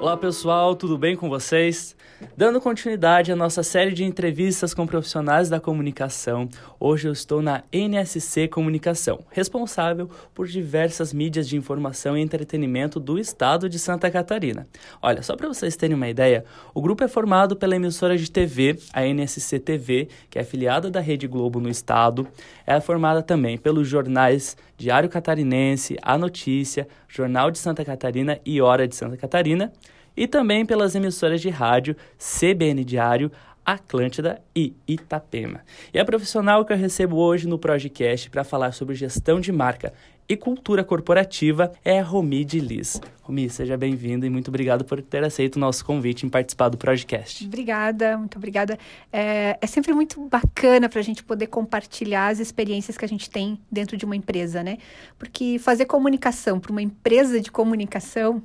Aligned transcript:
Olá 0.00 0.16
pessoal, 0.16 0.74
tudo 0.74 0.96
bem 0.96 1.14
com 1.14 1.28
vocês? 1.28 1.94
Dando 2.34 2.58
continuidade 2.58 3.30
à 3.30 3.36
nossa 3.36 3.62
série 3.62 3.92
de 3.92 4.02
entrevistas 4.02 4.72
com 4.72 4.86
profissionais 4.86 5.50
da 5.50 5.60
comunicação, 5.60 6.48
hoje 6.78 7.06
eu 7.06 7.12
estou 7.12 7.42
na 7.42 7.64
NSC 7.70 8.48
Comunicação, 8.48 9.20
responsável 9.30 10.08
por 10.34 10.46
diversas 10.46 11.12
mídias 11.12 11.46
de 11.46 11.56
informação 11.56 12.16
e 12.16 12.22
entretenimento 12.22 12.98
do 12.98 13.18
estado 13.18 13.68
de 13.68 13.78
Santa 13.78 14.10
Catarina. 14.10 14.66
Olha, 15.02 15.22
só 15.22 15.36
para 15.36 15.48
vocês 15.48 15.76
terem 15.76 15.94
uma 15.94 16.08
ideia, 16.08 16.46
o 16.72 16.80
grupo 16.80 17.04
é 17.04 17.08
formado 17.08 17.54
pela 17.54 17.76
emissora 17.76 18.16
de 18.16 18.30
TV, 18.30 18.78
a 18.94 19.04
NSC 19.04 19.58
TV, 19.58 20.08
que 20.30 20.38
é 20.38 20.42
afiliada 20.42 20.90
da 20.90 21.00
Rede 21.00 21.26
Globo 21.26 21.60
no 21.60 21.68
estado, 21.68 22.26
é 22.66 22.80
formada 22.80 23.22
também 23.22 23.58
pelos 23.58 23.86
jornais 23.86 24.56
Diário 24.78 25.10
Catarinense, 25.10 25.98
A 26.00 26.16
Notícia, 26.16 26.88
Jornal 27.06 27.50
de 27.50 27.58
Santa 27.58 27.84
Catarina 27.84 28.40
e 28.46 28.62
Hora 28.62 28.88
de 28.88 28.96
Santa 28.96 29.16
Catarina 29.16 29.70
e 30.16 30.26
também 30.26 30.64
pelas 30.66 30.94
emissoras 30.94 31.40
de 31.40 31.48
rádio 31.48 31.96
CBN 32.18 32.84
Diário, 32.84 33.30
Atlântida 33.64 34.40
e 34.54 34.74
Itapema. 34.86 35.60
E 35.92 35.98
a 35.98 36.04
profissional 36.04 36.64
que 36.64 36.72
eu 36.72 36.76
recebo 36.76 37.16
hoje 37.16 37.46
no 37.46 37.58
Projecast 37.58 38.30
para 38.30 38.44
falar 38.44 38.72
sobre 38.72 38.94
gestão 38.94 39.40
de 39.40 39.52
marca 39.52 39.92
e 40.28 40.36
cultura 40.36 40.84
corporativa 40.84 41.72
é 41.84 41.98
a 41.98 42.04
Romi 42.04 42.44
de 42.44 42.60
Liz. 42.60 43.00
Romi, 43.22 43.50
seja 43.50 43.76
bem-vinda 43.76 44.24
e 44.24 44.30
muito 44.30 44.46
obrigado 44.46 44.84
por 44.84 45.02
ter 45.02 45.24
aceito 45.24 45.56
o 45.56 45.58
nosso 45.58 45.84
convite 45.84 46.24
em 46.24 46.28
participar 46.28 46.68
do 46.68 46.78
Projecast. 46.78 47.44
Obrigada, 47.44 48.16
muito 48.16 48.38
obrigada. 48.38 48.78
É, 49.12 49.58
é 49.60 49.66
sempre 49.66 49.92
muito 49.92 50.20
bacana 50.28 50.88
para 50.88 51.00
a 51.00 51.02
gente 51.02 51.24
poder 51.24 51.48
compartilhar 51.48 52.28
as 52.28 52.38
experiências 52.38 52.96
que 52.96 53.04
a 53.04 53.08
gente 53.08 53.28
tem 53.28 53.58
dentro 53.70 53.96
de 53.96 54.04
uma 54.04 54.14
empresa, 54.14 54.62
né? 54.62 54.78
Porque 55.18 55.58
fazer 55.58 55.86
comunicação 55.86 56.60
para 56.60 56.70
uma 56.70 56.82
empresa 56.82 57.40
de 57.40 57.50
comunicação 57.50 58.40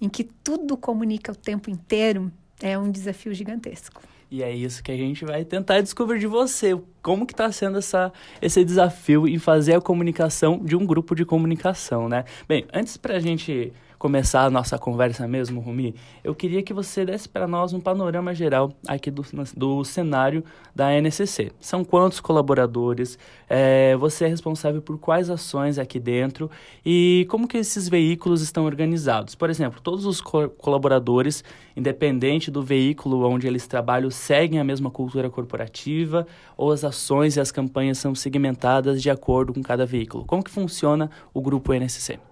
em 0.00 0.08
que 0.08 0.24
tudo 0.24 0.76
comunica 0.76 1.32
o 1.32 1.36
tempo 1.36 1.70
inteiro, 1.70 2.30
é 2.60 2.78
um 2.78 2.90
desafio 2.90 3.32
gigantesco. 3.34 4.02
E 4.30 4.42
é 4.42 4.54
isso 4.54 4.82
que 4.82 4.92
a 4.92 4.96
gente 4.96 5.24
vai 5.24 5.44
tentar 5.44 5.80
descobrir 5.80 6.18
de 6.18 6.26
você. 6.26 6.78
Como 7.02 7.24
que 7.24 7.32
está 7.32 7.50
sendo 7.50 7.78
essa, 7.78 8.12
esse 8.42 8.62
desafio 8.62 9.26
em 9.26 9.38
fazer 9.38 9.74
a 9.74 9.80
comunicação 9.80 10.58
de 10.58 10.76
um 10.76 10.84
grupo 10.84 11.14
de 11.14 11.24
comunicação, 11.24 12.08
né? 12.08 12.24
Bem, 12.46 12.66
antes 12.72 12.98
para 12.98 13.16
a 13.16 13.20
gente 13.20 13.72
começar 13.98 14.44
a 14.44 14.50
nossa 14.50 14.78
conversa 14.78 15.26
mesmo, 15.26 15.60
Rumi, 15.60 15.94
eu 16.22 16.34
queria 16.34 16.62
que 16.62 16.72
você 16.72 17.04
desse 17.04 17.28
para 17.28 17.48
nós 17.48 17.72
um 17.72 17.80
panorama 17.80 18.32
geral 18.32 18.72
aqui 18.86 19.10
do, 19.10 19.24
do 19.56 19.84
cenário 19.84 20.44
da 20.74 20.92
NCC. 20.92 21.50
São 21.58 21.82
quantos 21.82 22.20
colaboradores? 22.20 23.18
É, 23.48 23.96
você 23.96 24.26
é 24.26 24.28
responsável 24.28 24.80
por 24.80 24.98
quais 24.98 25.28
ações 25.28 25.78
aqui 25.78 25.98
dentro? 25.98 26.48
E 26.86 27.26
como 27.28 27.48
que 27.48 27.58
esses 27.58 27.88
veículos 27.88 28.40
estão 28.40 28.64
organizados? 28.64 29.34
Por 29.34 29.50
exemplo, 29.50 29.80
todos 29.80 30.06
os 30.06 30.20
co 30.20 30.48
colaboradores, 30.48 31.42
independente 31.76 32.50
do 32.50 32.62
veículo 32.62 33.28
onde 33.28 33.46
eles 33.46 33.66
trabalham, 33.66 34.10
seguem 34.10 34.60
a 34.60 34.64
mesma 34.64 34.90
cultura 34.90 35.28
corporativa 35.28 36.26
ou 36.56 36.70
as 36.70 36.84
ações 36.84 37.36
e 37.36 37.40
as 37.40 37.50
campanhas 37.50 37.98
são 37.98 38.14
segmentadas 38.14 39.02
de 39.02 39.10
acordo 39.10 39.52
com 39.52 39.62
cada 39.62 39.84
veículo? 39.84 40.24
Como 40.24 40.44
que 40.44 40.50
funciona 40.50 41.10
o 41.34 41.40
grupo 41.40 41.72
NCC? 41.72 42.27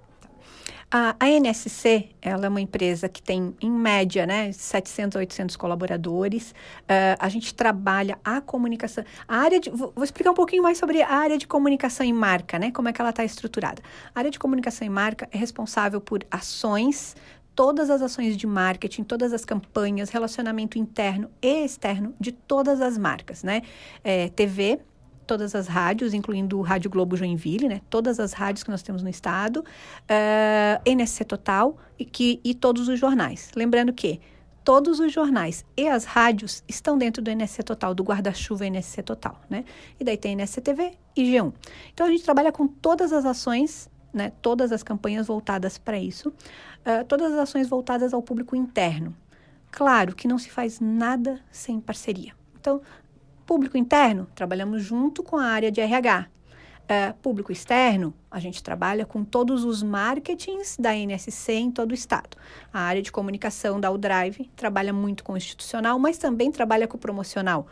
A, 0.91 1.17
a 1.19 1.29
NSC, 1.29 2.11
ela 2.23 2.47
é 2.47 2.49
uma 2.49 2.61
empresa 2.61 3.09
que 3.09 3.21
tem, 3.21 3.55
em 3.61 3.71
média, 3.71 4.25
né, 4.25 4.53
700 4.53 5.17
a 5.17 5.19
800 5.19 5.57
colaboradores. 5.57 6.53
Uh, 6.83 7.17
a 7.19 7.29
gente 7.29 7.55
trabalha 7.55 8.19
a 8.25 8.41
comunicação. 8.41 9.05
A 9.27 9.39
área 9.39 9.59
de, 9.59 9.69
vou, 9.71 9.93
vou, 9.95 10.05
explicar 10.05 10.31
um 10.31 10.35
pouquinho 10.35 10.63
mais 10.63 10.79
sobre 10.79 11.03
a 11.03 11.11
área 11.11 11.37
de 11.37 11.47
comunicação 11.47 12.07
e 12.07 12.13
marca, 12.13 12.59
né, 12.59 12.71
como 12.71 12.89
é 12.89 12.93
que 12.93 13.01
ela 13.01 13.11
está 13.11 13.25
estruturada. 13.25 13.83
A 14.15 14.21
área 14.21 14.31
de 14.31 14.39
comunicação 14.39 14.87
e 14.87 14.91
marca 14.91 15.29
é 15.33 15.37
responsável 15.37 16.01
por 16.01 16.25
ações, 16.31 17.17
todas 17.57 17.89
as 17.91 18.03
ações 18.03 18.37
de 18.37 18.47
marketing, 18.47 19.03
todas 19.03 19.33
as 19.33 19.45
campanhas, 19.45 20.11
relacionamento 20.11 20.79
interno 20.79 21.31
e 21.41 21.65
externo 21.65 22.15
de 22.21 22.31
todas 22.31 22.81
as 22.83 22.99
marcas, 22.99 23.43
né? 23.43 23.63
É, 24.05 24.29
TV, 24.29 24.79
todas 25.27 25.55
as 25.55 25.67
rádios, 25.67 26.15
incluindo 26.15 26.59
o 26.59 26.63
Rádio 26.63 26.91
Globo 26.91 27.17
Joinville, 27.17 27.69
né? 27.69 27.81
Todas 27.91 28.21
as 28.21 28.33
rádios 28.33 28.63
que 28.63 28.71
nós 28.71 28.83
temos 28.83 29.03
no 29.03 29.09
estado, 29.09 29.61
uh, 29.61 29.65
eh, 30.09 30.81
NSC 30.87 31.25
Total 31.25 31.77
e, 31.99 32.05
que, 32.05 32.41
e 32.45 32.55
todos 32.55 32.89
os 32.89 32.99
jornais. 32.99 33.51
Lembrando 33.55 33.93
que 33.93 34.21
todos 34.65 34.99
os 34.99 35.13
jornais 35.13 35.65
e 35.77 35.87
as 35.87 36.05
rádios 36.05 36.65
estão 36.67 36.99
dentro 36.99 37.23
do 37.23 37.31
NSC 37.31 37.63
Total, 37.63 37.95
do 37.95 38.03
guarda-chuva 38.03 38.67
NSC 38.67 39.03
Total, 39.03 39.41
né? 39.49 39.65
E 39.99 40.05
daí 40.05 40.17
tem 40.17 40.33
NSC 40.33 40.61
TV 40.61 40.93
e 41.15 41.23
G1. 41.23 41.53
Então 41.93 42.07
a 42.07 42.11
gente 42.11 42.25
trabalha 42.25 42.51
com 42.51 42.67
todas 42.67 43.13
as 43.13 43.25
ações, 43.25 43.91
né? 44.13 44.33
Todas 44.43 44.73
as 44.73 44.83
campanhas 44.83 45.27
voltadas 45.27 45.79
para 45.79 45.99
isso, 45.99 46.31
uh, 46.31 47.05
todas 47.07 47.33
as 47.33 47.39
ações 47.39 47.69
voltadas 47.69 48.13
ao 48.15 48.23
público 48.23 48.57
interno. 48.57 49.15
Claro 49.71 50.17
que 50.17 50.27
não 50.27 50.39
se 50.39 50.51
faz 50.51 50.81
nada 50.81 51.41
sem 51.51 51.81
parceria. 51.81 52.33
Então, 52.59 52.81
Público 53.47 53.79
interno, 53.79 54.27
trabalhamos 54.35 54.83
junto 54.83 55.23
com 55.23 55.37
a 55.37 55.45
área 55.45 55.71
de 55.71 55.81
RH. 55.81 56.27
É, 56.89 57.13
público 57.13 57.53
externo, 57.53 58.13
a 58.29 58.41
gente 58.41 58.61
trabalha 58.61 59.07
com 59.07 59.25
todos 59.25 59.65
os 59.65 59.85
marketings 59.85 60.77
da 60.77 60.95
NSC 60.95 61.53
em 61.53 61.71
todo 61.71 61.93
o 61.93 61.95
estado. 61.95 62.37
A 62.73 62.81
área 62.81 63.01
de 63.01 63.13
comunicação 63.13 63.81
da 63.81 63.91
Udrive 63.91 64.51
trabalha 64.57 64.93
muito 64.93 65.23
com 65.23 65.33
o 65.33 65.37
institucional, 65.37 65.97
mas 65.99 66.19
também 66.19 66.51
trabalha 66.51 66.89
com 66.89 66.97
o 66.97 67.01
promocional. 67.01 67.69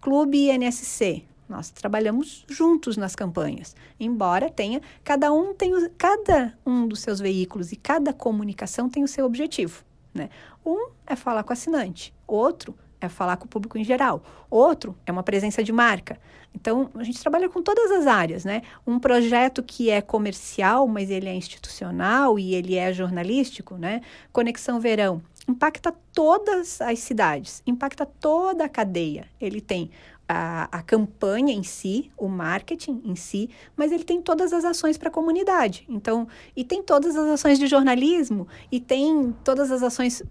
Clube 0.00 0.48
NSC, 0.48 1.24
nós 1.48 1.70
trabalhamos 1.70 2.44
juntos 2.48 2.96
nas 2.96 3.16
campanhas, 3.16 3.74
embora 3.98 4.48
tenha 4.48 4.80
cada 5.02 5.32
um 5.32 5.54
tem 5.54 5.74
o, 5.74 5.90
cada 5.98 6.56
um 6.64 6.86
dos 6.86 7.00
seus 7.00 7.18
veículos 7.18 7.72
e 7.72 7.76
cada 7.76 8.12
comunicação 8.12 8.88
tem 8.88 9.02
o 9.02 9.08
seu 9.08 9.24
objetivo, 9.26 9.84
né? 10.14 10.28
Um 10.64 10.90
é 11.04 11.16
falar 11.16 11.42
com 11.42 11.50
o 11.50 11.52
assinante, 11.52 12.14
outro 12.26 12.76
é 13.00 13.08
falar 13.08 13.36
com 13.36 13.46
o 13.46 13.48
público 13.48 13.78
em 13.78 13.84
geral. 13.84 14.22
Outro 14.50 14.96
é 15.06 15.12
uma 15.12 15.22
presença 15.22 15.62
de 15.62 15.72
marca. 15.72 16.18
Então, 16.54 16.90
a 16.94 17.04
gente 17.04 17.20
trabalha 17.20 17.48
com 17.48 17.62
todas 17.62 17.90
as 17.90 18.06
áreas, 18.06 18.44
né? 18.44 18.62
Um 18.86 18.98
projeto 18.98 19.62
que 19.62 19.90
é 19.90 20.00
comercial, 20.00 20.86
mas 20.88 21.10
ele 21.10 21.28
é 21.28 21.34
institucional 21.34 22.38
e 22.38 22.54
ele 22.54 22.76
é 22.76 22.92
jornalístico, 22.92 23.76
né? 23.76 24.00
Conexão 24.32 24.80
Verão 24.80 25.22
impacta 25.48 25.94
todas 26.12 26.80
as 26.80 26.98
cidades, 26.98 27.62
impacta 27.66 28.04
toda 28.04 28.64
a 28.64 28.68
cadeia. 28.68 29.26
Ele 29.40 29.60
tem 29.60 29.90
a, 30.28 30.68
a 30.78 30.82
campanha 30.82 31.52
em 31.54 31.62
si, 31.62 32.10
o 32.16 32.28
marketing 32.28 33.00
em 33.04 33.14
si, 33.14 33.48
mas 33.76 33.92
ele 33.92 34.04
tem 34.04 34.20
todas 34.20 34.52
as 34.52 34.64
ações 34.64 34.98
para 34.98 35.08
a 35.08 35.12
comunidade. 35.12 35.84
Então, 35.88 36.26
e 36.56 36.64
tem 36.64 36.82
todas 36.82 37.16
as 37.16 37.26
ações 37.28 37.58
de 37.58 37.66
jornalismo, 37.66 38.48
e 38.70 38.80
tem 38.80 39.34
todas 39.44 39.70
as 39.70 39.82
ações 39.82 40.22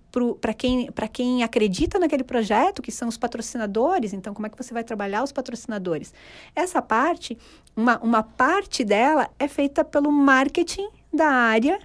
para 0.41 0.53
quem, 0.53 0.89
quem 1.11 1.43
acredita 1.43 1.97
naquele 1.97 2.23
projeto, 2.23 2.81
que 2.81 2.91
são 2.91 3.07
os 3.07 3.17
patrocinadores. 3.17 4.13
Então, 4.13 4.33
como 4.33 4.47
é 4.47 4.49
que 4.49 4.57
você 4.57 4.73
vai 4.73 4.83
trabalhar 4.83 5.23
os 5.23 5.31
patrocinadores? 5.31 6.13
Essa 6.55 6.81
parte, 6.81 7.37
uma, 7.75 7.97
uma 7.99 8.23
parte 8.23 8.83
dela 8.83 9.29
é 9.39 9.47
feita 9.47 9.83
pelo 9.83 10.11
marketing 10.11 10.89
da 11.13 11.27
área 11.27 11.79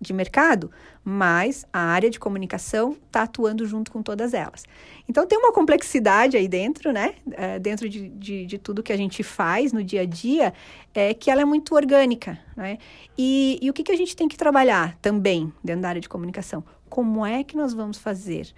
de 0.00 0.12
mercado, 0.12 0.68
mas 1.04 1.66
a 1.72 1.80
área 1.80 2.08
de 2.08 2.18
comunicação 2.18 2.96
está 3.06 3.22
atuando 3.22 3.66
junto 3.66 3.90
com 3.90 4.02
todas 4.02 4.34
elas. 4.34 4.64
Então 5.08 5.26
tem 5.26 5.38
uma 5.38 5.52
complexidade 5.52 6.36
aí 6.36 6.46
dentro, 6.46 6.92
né? 6.92 7.14
É, 7.32 7.58
dentro 7.58 7.88
de, 7.88 8.08
de, 8.08 8.46
de, 8.46 8.58
tudo 8.58 8.82
que 8.82 8.92
a 8.92 8.96
gente 8.96 9.22
faz 9.22 9.72
no 9.72 9.82
dia 9.82 10.02
a 10.02 10.06
dia, 10.06 10.54
é 10.94 11.12
que 11.12 11.30
ela 11.30 11.42
é 11.42 11.44
muito 11.44 11.74
orgânica, 11.74 12.38
né? 12.56 12.78
E, 13.18 13.58
e 13.60 13.68
o 13.68 13.72
que, 13.72 13.82
que 13.82 13.92
a 13.92 13.96
gente 13.96 14.14
tem 14.14 14.28
que 14.28 14.36
trabalhar 14.36 14.96
também 15.02 15.52
dentro 15.62 15.82
da 15.82 15.88
área 15.88 16.00
de 16.00 16.08
comunicação? 16.08 16.64
Como 16.88 17.26
é 17.26 17.42
que 17.42 17.56
nós 17.56 17.74
vamos 17.74 17.98
fazer 17.98 18.52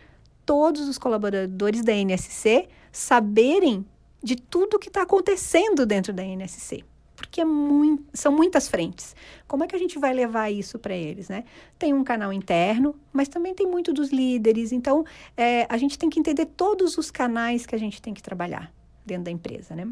todos 0.45 0.87
os 0.87 0.99
colaboradores 0.99 1.83
da 1.83 1.93
NSC 1.93 2.69
saberem 2.93 3.87
de 4.23 4.37
tudo 4.37 4.79
que 4.79 4.89
está 4.89 5.03
acontecendo 5.03 5.87
dentro 5.87 6.13
da 6.13 6.23
NSC? 6.23 6.85
Porque 7.17 7.41
é 7.41 7.45
muito, 7.45 8.05
são 8.13 8.33
muitas 8.33 8.69
frentes. 8.69 9.15
Como 9.47 9.65
é 9.65 9.67
que 9.67 9.77
a 9.77 9.79
gente 9.79 9.99
vai 9.99 10.13
levar 10.13 10.51
isso 10.51 10.79
para 10.79 10.95
eles, 10.95 11.29
né? 11.29 11.45
Tem 11.79 11.95
um 11.95 12.03
canal 12.03 12.33
interno, 12.33 12.95
mas 13.13 13.29
também 13.29 13.55
tem 13.55 13.67
muito 13.67 13.93
dos 13.93 14.11
líderes. 14.11 14.73
Então, 14.73 15.05
é, 15.37 15.67
a 15.69 15.77
gente 15.77 15.99
tem 15.99 16.11
que 16.11 16.19
entender 16.19 16.47
todos 16.47 16.99
os 16.99 17.11
canais 17.11 17.67
que 17.67 17.75
a 17.75 17.79
gente 17.79 18.03
tem 18.03 18.13
que 18.13 18.23
trabalhar 18.23 18.73
dentro 19.07 19.25
da 19.25 19.31
empresa, 19.31 19.75
né? 19.75 19.89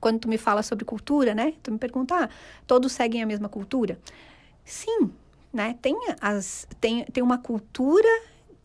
Quando 0.00 0.20
tu 0.20 0.28
me 0.28 0.36
fala 0.36 0.62
sobre 0.62 0.84
cultura, 0.84 1.34
né? 1.34 1.54
Tu 1.62 1.72
me 1.72 1.78
pergunta, 1.78 2.24
ah, 2.24 2.28
todos 2.66 2.92
seguem 2.92 3.22
a 3.22 3.26
mesma 3.26 3.48
cultura? 3.48 3.98
Sim, 4.64 5.10
né? 5.52 5.78
Tem, 5.80 5.96
as, 6.20 6.66
tem, 6.80 7.04
tem 7.06 7.22
uma 7.22 7.38
cultura 7.38 8.08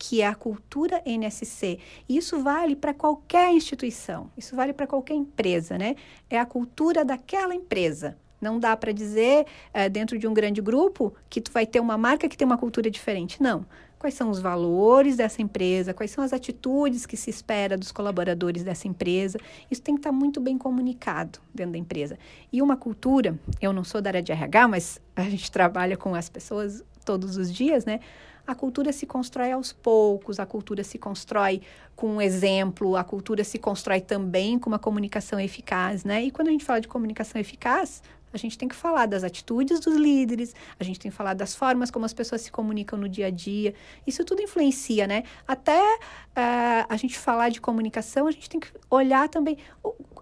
que 0.00 0.22
é 0.22 0.26
a 0.26 0.34
cultura 0.34 1.02
NSC. 1.04 1.78
Isso 2.08 2.42
vale 2.42 2.74
para 2.74 2.94
qualquer 2.94 3.52
instituição, 3.52 4.30
isso 4.34 4.56
vale 4.56 4.72
para 4.72 4.86
qualquer 4.86 5.12
empresa, 5.12 5.76
né? 5.76 5.94
É 6.30 6.40
a 6.40 6.46
cultura 6.46 7.04
daquela 7.04 7.54
empresa. 7.54 8.16
Não 8.40 8.58
dá 8.58 8.74
para 8.74 8.92
dizer 8.92 9.44
é, 9.74 9.90
dentro 9.90 10.18
de 10.18 10.26
um 10.26 10.32
grande 10.32 10.62
grupo 10.62 11.12
que 11.28 11.38
tu 11.38 11.52
vai 11.52 11.66
ter 11.66 11.80
uma 11.80 11.98
marca 11.98 12.30
que 12.30 12.36
tem 12.38 12.46
uma 12.46 12.56
cultura 12.56 12.90
diferente. 12.90 13.42
Não. 13.42 13.66
quais 13.98 14.14
são 14.14 14.30
os 14.30 14.40
valores 14.40 15.18
dessa 15.18 15.42
empresa, 15.42 15.92
quais 15.92 16.10
são 16.10 16.24
as 16.24 16.32
atitudes 16.32 17.04
que 17.04 17.18
se 17.18 17.28
espera 17.28 17.76
dos 17.76 17.92
colaboradores 17.92 18.64
dessa 18.64 18.88
empresa. 18.88 19.38
Isso 19.70 19.82
tem 19.82 19.94
que 19.94 19.98
estar 19.98 20.12
muito 20.12 20.40
bem 20.40 20.56
comunicado 20.56 21.38
dentro 21.54 21.72
da 21.72 21.78
empresa. 21.78 22.18
E 22.50 22.62
uma 22.62 22.78
cultura, 22.78 23.38
eu 23.60 23.74
não 23.74 23.84
sou 23.84 24.00
da 24.00 24.08
área 24.08 24.22
de 24.22 24.32
RH, 24.32 24.66
mas 24.68 24.98
a 25.14 25.24
gente 25.24 25.52
trabalha 25.52 25.98
com 25.98 26.14
as 26.14 26.30
pessoas 26.30 26.82
todos 27.04 27.36
os 27.36 27.52
dias, 27.52 27.84
né? 27.84 28.00
A 28.50 28.54
cultura 28.56 28.92
se 28.92 29.06
constrói 29.06 29.52
aos 29.52 29.72
poucos, 29.72 30.40
a 30.40 30.44
cultura 30.44 30.82
se 30.82 30.98
constrói 30.98 31.62
com 31.94 32.16
um 32.16 32.20
exemplo, 32.20 32.96
a 32.96 33.04
cultura 33.04 33.44
se 33.44 33.60
constrói 33.60 34.00
também 34.00 34.58
com 34.58 34.68
uma 34.68 34.78
comunicação 34.78 35.38
eficaz, 35.38 36.02
né? 36.02 36.24
E 36.24 36.32
quando 36.32 36.48
a 36.48 36.50
gente 36.50 36.64
fala 36.64 36.80
de 36.80 36.88
comunicação 36.88 37.40
eficaz, 37.40 38.02
a 38.32 38.36
gente 38.36 38.58
tem 38.58 38.68
que 38.68 38.74
falar 38.74 39.06
das 39.06 39.22
atitudes 39.22 39.78
dos 39.78 39.94
líderes, 39.94 40.52
a 40.80 40.82
gente 40.82 40.98
tem 40.98 41.12
que 41.12 41.16
falar 41.16 41.34
das 41.34 41.54
formas 41.54 41.92
como 41.92 42.04
as 42.04 42.12
pessoas 42.12 42.40
se 42.40 42.50
comunicam 42.50 42.98
no 42.98 43.08
dia 43.08 43.28
a 43.28 43.30
dia. 43.30 43.72
Isso 44.04 44.24
tudo 44.24 44.42
influencia, 44.42 45.06
né? 45.06 45.22
Até 45.46 45.80
uh, 45.80 46.86
a 46.88 46.96
gente 46.96 47.16
falar 47.16 47.50
de 47.50 47.60
comunicação, 47.60 48.26
a 48.26 48.32
gente 48.32 48.50
tem 48.50 48.58
que 48.58 48.72
olhar 48.90 49.28
também 49.28 49.58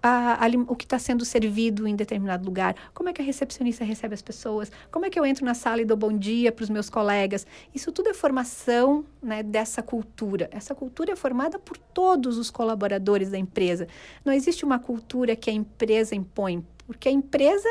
a, 0.03 0.45
a, 0.45 0.49
o 0.67 0.77
que 0.77 0.85
está 0.85 0.99
sendo 0.99 1.25
servido 1.25 1.87
em 1.87 1.95
determinado 1.95 2.45
lugar. 2.45 2.75
Como 2.95 3.09
é 3.09 3.13
que 3.13 3.21
a 3.21 3.25
recepcionista 3.25 3.85
recebe 3.85 4.15
as 4.15 4.23
pessoas? 4.23 4.71
Como 4.91 5.07
é 5.07 5.11
que 5.11 5.19
eu 5.19 5.27
entro 5.27 5.45
na 5.45 5.55
sala 5.55 5.81
e 5.81 5.85
dou 5.85 5.97
bom 5.97 6.17
dia 6.17 6.53
para 6.53 6.63
os 6.63 6.71
meus 6.71 6.89
colegas? 6.89 7.47
Isso 7.75 7.93
tudo 7.93 8.09
é 8.11 8.15
formação 8.15 9.05
né, 9.23 9.43
dessa 9.43 9.83
cultura. 9.83 10.49
Essa 10.53 10.75
cultura 10.75 11.13
é 11.13 11.17
formada 11.17 11.59
por 11.59 11.77
todos 11.77 12.39
os 12.39 12.51
colaboradores 12.51 13.31
da 13.31 13.39
empresa. 13.39 13.87
Não 14.25 14.33
existe 14.33 14.65
uma 14.65 14.79
cultura 14.79 15.37
que 15.37 15.51
a 15.51 15.53
empresa 15.53 16.15
impõe, 16.15 16.65
porque 16.87 17.09
a 17.09 17.13
empresa 17.13 17.69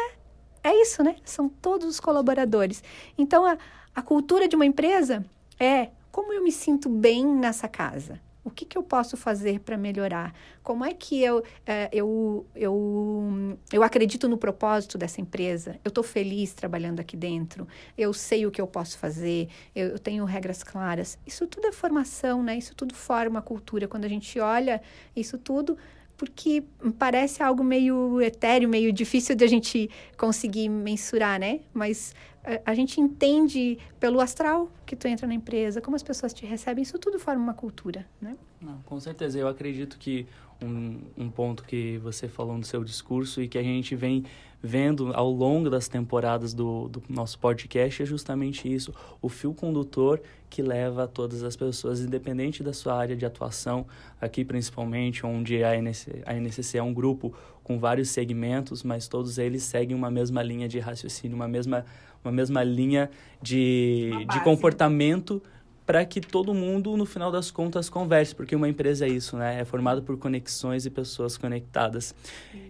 é 0.63 0.81
isso, 0.81 1.03
né? 1.03 1.15
São 1.23 1.47
todos 1.47 1.87
os 1.87 1.99
colaboradores. 1.99 2.83
Então, 3.17 3.45
a, 3.45 3.57
a 3.95 4.01
cultura 4.01 4.47
de 4.47 4.55
uma 4.55 4.65
empresa 4.65 5.25
é 5.59 5.89
como 6.11 6.33
eu 6.33 6.43
me 6.43 6.51
sinto 6.51 6.89
bem 6.89 7.25
nessa 7.25 7.67
casa. 7.67 8.19
O 8.47 8.49
que, 8.49 8.63
que 8.63 8.77
eu 8.77 8.81
posso 8.81 9.17
fazer 9.17 9.59
para 9.59 9.75
melhorar? 9.75 10.33
Como 10.63 10.85
é 10.85 10.93
que 10.93 11.21
eu, 11.21 11.43
é, 11.65 11.89
eu, 11.91 12.45
eu, 12.55 13.57
eu 13.73 13.83
acredito 13.83 14.29
no 14.29 14.37
propósito 14.37 14.97
dessa 14.97 15.19
empresa? 15.19 15.77
Eu 15.83 15.89
estou 15.89 16.01
feliz 16.01 16.53
trabalhando 16.53 17.01
aqui 17.01 17.17
dentro? 17.17 17.67
Eu 17.97 18.13
sei 18.13 18.45
o 18.45 18.51
que 18.51 18.61
eu 18.61 18.65
posso 18.65 18.97
fazer? 18.97 19.49
Eu, 19.75 19.89
eu, 19.89 19.99
tenho 19.99 20.23
regras 20.23 20.63
claras? 20.63 21.19
Isso 21.27 21.45
tudo 21.45 21.67
é 21.67 21.73
formação, 21.73 22.41
né? 22.41 22.57
Isso 22.57 22.73
tudo 22.73 22.95
forma 22.95 23.39
a 23.39 23.41
cultura. 23.41 23.85
Quando 23.85 24.05
a 24.05 24.09
gente 24.09 24.39
olha 24.39 24.81
isso 25.13 25.37
tudo, 25.37 25.77
porque 26.17 26.63
parece 26.97 27.43
algo 27.43 27.63
meio 27.63 28.19
etéreo, 28.21 28.67
meio 28.67 28.91
difícil 28.91 29.35
de 29.35 29.45
a 29.45 29.47
gente 29.47 29.89
conseguir 30.17 30.67
mensurar, 30.67 31.39
né? 31.39 31.59
Mas 31.73 32.15
a, 32.43 32.71
a, 32.71 32.73
gente 32.73 32.99
entende 32.99 33.77
pelo 33.99 34.19
astral 34.19 34.71
que 34.85 34.95
tu 34.95 35.07
entra 35.07 35.27
na 35.27 35.35
empresa, 35.35 35.79
como 35.79 35.95
as 35.95 36.03
pessoas 36.03 36.33
te 36.33 36.45
recebem, 36.45 36.81
isso 36.81 36.97
tudo 36.97 37.19
forma 37.19 37.41
uma 37.41 37.53
cultura, 37.53 38.05
né? 38.19 38.35
Não, 38.59 38.81
com 38.81 38.99
certeza. 38.99 39.37
Eu 39.37 39.47
acredito 39.47 39.97
que 39.99 40.25
um, 40.61 40.99
um 41.15 41.29
ponto 41.29 41.63
que 41.63 41.97
você 41.99 42.27
falou 42.27 42.57
no 42.57 42.63
seu 42.63 42.83
discurso 42.83 43.41
e 43.41 43.47
que 43.47 43.57
a 43.57 43.63
gente 43.63 43.95
vem 43.95 44.25
vendo 44.61 45.11
ao 45.13 45.29
longo 45.29 45.69
das 45.69 45.87
temporadas 45.87 46.53
do, 46.53 46.87
do 46.87 47.03
nosso 47.07 47.37
podcast 47.39 48.01
é 48.01 48.05
justamente 48.05 48.71
isso, 48.71 48.93
o 49.21 49.29
fio 49.29 49.53
condutor 49.53 50.19
que 50.49 50.61
leva 50.61 51.07
todas 51.07 51.43
as 51.43 51.55
pessoas, 51.55 51.99
independente 51.99 52.63
da 52.63 52.73
sua 52.73 52.97
área 52.97 53.15
de 53.15 53.25
atuação, 53.25 53.85
aqui 54.19 54.43
principalmente, 54.43 55.25
onde 55.25 55.63
a, 55.63 55.75
NC, 55.75 56.23
a 56.25 56.33
NCC 56.33 56.77
é 56.77 56.83
um 56.83 56.93
grupo 56.93 57.33
com 57.63 57.77
vários 57.77 58.09
segmentos, 58.09 58.81
mas 58.81 59.07
todos 59.07 59.37
eles 59.37 59.63
seguem 59.63 59.95
uma 59.95 60.09
mesma 60.09 60.41
linha 60.41 60.67
de 60.67 60.79
raciocínio, 60.79 61.35
uma 61.35 61.47
mesma, 61.47 61.85
uma 62.23 62.31
mesma 62.31 62.63
linha 62.63 63.09
de, 63.41 64.11
de 64.31 64.43
comportamento 64.43 65.41
para 65.87 66.03
que 66.05 66.19
todo 66.19 66.53
mundo, 66.53 66.97
no 66.97 67.05
final 67.05 67.31
das 67.31 67.49
contas, 67.49 67.89
converse, 67.89 68.35
porque 68.35 68.53
uma 68.53 68.67
empresa 68.67 69.05
é 69.05 69.09
isso, 69.09 69.37
né? 69.37 69.61
É 69.61 69.63
formada 69.63 70.01
por 70.01 70.17
conexões 70.17 70.85
e 70.85 70.89
pessoas 70.89 71.37
conectadas. 71.37 72.13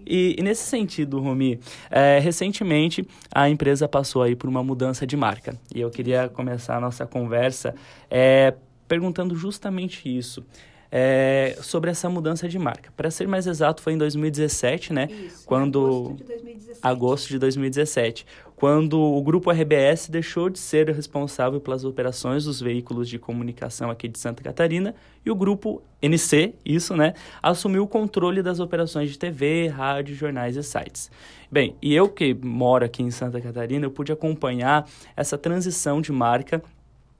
E, 0.06 0.36
e, 0.38 0.44
nesse 0.44 0.64
sentido, 0.64 1.20
Rumi, 1.20 1.60
é, 1.90 2.20
recentemente 2.20 3.08
a 3.34 3.50
empresa 3.50 3.88
passou 3.88 4.22
aí 4.22 4.36
por 4.36 4.48
uma 4.48 4.64
mudança 4.64 5.08
de 5.08 5.18
marca. 5.18 5.60
E 5.74 5.82
eu 5.82 5.90
queria 5.90 6.30
começar 6.30 6.78
a 6.78 6.80
nossa 6.80 7.08
conversa 7.08 7.74
é, 8.08 8.54
perguntando 8.88 9.36
justamente 9.36 10.08
isso 10.08 10.46
é, 10.92 11.58
sobre 11.62 11.90
essa 11.90 12.10
mudança 12.10 12.48
de 12.48 12.58
marca. 12.58 12.92
Para 12.96 13.12
ser 13.12 13.28
mais 13.28 13.48
exato, 13.48 13.82
foi 13.82 13.94
em 13.94 13.98
2017, 13.98 14.94
né? 14.94 15.08
Isso, 15.10 15.46
quando 15.46 15.80
agosto 15.80 16.18
de 16.18 16.24
2017. 16.24 16.80
Agosto 16.82 17.28
de 17.30 17.40
2017, 17.40 18.26
quando 18.56 19.00
o 19.00 19.22
grupo 19.22 19.52
RBS 19.52 20.10
deixou 20.10 20.50
de 20.50 20.58
ser 20.58 20.90
responsável 20.90 21.60
pelas 21.62 21.84
operações 21.84 22.46
dos 22.46 22.60
veículos 22.60 23.08
de 23.08 23.20
comunicação 23.20 23.92
aqui 23.92 24.08
de 24.08 24.18
Santa 24.18 24.42
Catarina 24.42 24.96
e 25.26 25.30
o 25.30 25.36
grupo 25.36 25.82
NC, 26.02 26.56
isso, 26.66 26.96
né, 26.96 27.14
assumiu 27.42 27.84
o 27.84 27.88
controle 27.88 28.42
das 28.42 28.60
operações 28.60 29.12
de 29.12 29.20
TV, 29.20 29.68
rádio, 29.68 30.16
jornais 30.16 30.56
e 30.56 30.64
sites. 30.64 31.12
Bem, 31.52 31.76
e 31.82 31.94
eu 31.94 32.10
que 32.10 32.34
moro 32.34 32.84
aqui 32.84 33.04
em 33.04 33.12
Santa 33.12 33.40
Catarina, 33.40 33.86
eu 33.86 33.92
pude 33.92 34.12
acompanhar 34.12 34.88
essa 35.16 35.38
transição 35.38 36.02
de 36.02 36.12
marca 36.12 36.62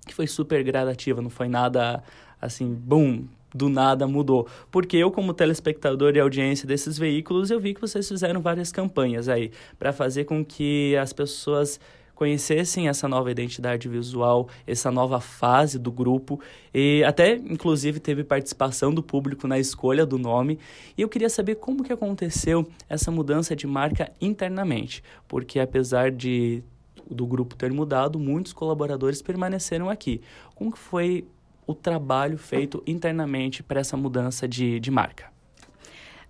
que 0.08 0.14
foi 0.14 0.26
super 0.26 0.64
gradativa, 0.64 1.22
não 1.22 1.30
foi 1.30 1.48
nada 1.48 2.02
assim, 2.42 2.74
boom, 2.74 3.26
do 3.54 3.70
nada 3.70 4.08
mudou. 4.08 4.48
Porque 4.72 4.98
eu, 4.98 5.12
como 5.12 5.34
telespectador 5.34 6.16
e 6.16 6.20
audiência 6.20 6.68
desses 6.68 6.98
veículos, 6.98 7.50
eu 7.52 7.60
vi 7.60 7.74
que 7.74 7.82
vocês 7.82 8.08
fizeram 8.08 8.42
várias 8.42 8.72
campanhas 8.72 9.30
aí 9.30 9.52
para 9.78 9.94
fazer 9.94 10.26
com 10.26 10.44
que 10.44 10.96
as 10.98 11.14
pessoas 11.14 11.80
conhecessem 12.18 12.88
essa 12.88 13.08
nova 13.08 13.30
identidade 13.30 13.88
visual, 13.88 14.50
essa 14.66 14.90
nova 14.90 15.22
fase 15.22 15.78
do 15.78 15.92
grupo 15.92 16.42
e 16.74 17.04
até 17.04 17.36
inclusive 17.36 18.00
teve 18.00 18.24
participação 18.24 18.92
do 18.92 19.04
público 19.04 19.48
na 19.48 19.60
escolha 19.60 20.04
do 20.04 20.18
nome. 20.18 20.58
E 20.98 21.02
eu 21.04 21.08
queria 21.08 21.30
saber 21.30 21.56
como 21.56 21.84
que 21.84 21.94
aconteceu 21.94 22.68
essa 22.90 23.12
mudança 23.12 23.56
de 23.56 23.68
marca 23.68 24.12
internamente, 24.20 25.04
porque 25.28 25.60
apesar 25.60 26.12
de 26.12 26.64
do 27.10 27.26
grupo 27.26 27.56
ter 27.56 27.72
mudado, 27.72 28.20
muitos 28.20 28.52
colaboradores 28.52 29.22
permaneceram 29.22 29.90
aqui. 29.90 30.20
Como 30.56 30.72
que 30.72 30.80
foi 30.80 31.26
o 31.68 31.76
trabalho 31.76 32.38
feito 32.38 32.82
internamente 32.88 33.62
para 33.62 33.80
essa 33.80 33.96
mudança 33.96 34.48
de, 34.48 34.80
de 34.80 34.90
marca? 34.90 35.38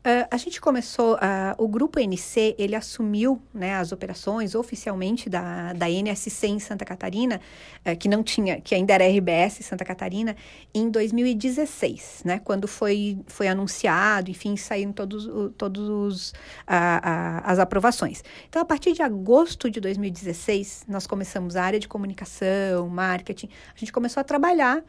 Uh, 0.07 0.23
a 0.31 0.37
gente 0.37 0.61
começou, 0.61 1.15
uh, 1.15 1.17
o 1.57 1.67
grupo 1.67 1.99
NC, 1.99 2.55
ele 2.57 2.75
assumiu 2.75 3.41
né, 3.53 3.75
as 3.75 3.91
operações 3.91 4.55
oficialmente 4.55 5.29
da, 5.29 5.73
da 5.73 5.89
NSC 5.89 6.47
em 6.47 6.59
Santa 6.59 6.85
Catarina, 6.85 7.41
uh, 7.85 7.97
que 7.97 8.07
não 8.07 8.23
tinha, 8.23 8.61
que 8.61 8.73
ainda 8.73 8.93
era 8.93 9.05
RBS 9.05 9.65
Santa 9.65 9.83
Catarina, 9.83 10.33
em 10.73 10.89
2016, 10.89 12.21
né, 12.23 12.39
quando 12.39 12.69
foi, 12.69 13.19
foi 13.27 13.49
anunciado, 13.49 14.31
enfim, 14.31 14.55
saíram 14.55 14.93
todos, 14.93 15.27
todos 15.57 16.33
as 16.65 17.59
aprovações. 17.59 18.23
Então, 18.47 18.61
a 18.61 18.65
partir 18.65 18.93
de 18.93 19.01
agosto 19.01 19.69
de 19.69 19.81
2016, 19.81 20.85
nós 20.87 21.05
começamos 21.05 21.57
a 21.57 21.63
área 21.63 21.81
de 21.81 21.87
comunicação, 21.87 22.87
marketing, 22.87 23.49
a 23.75 23.77
gente 23.77 23.91
começou 23.91 24.21
a 24.21 24.23
trabalhar 24.23 24.81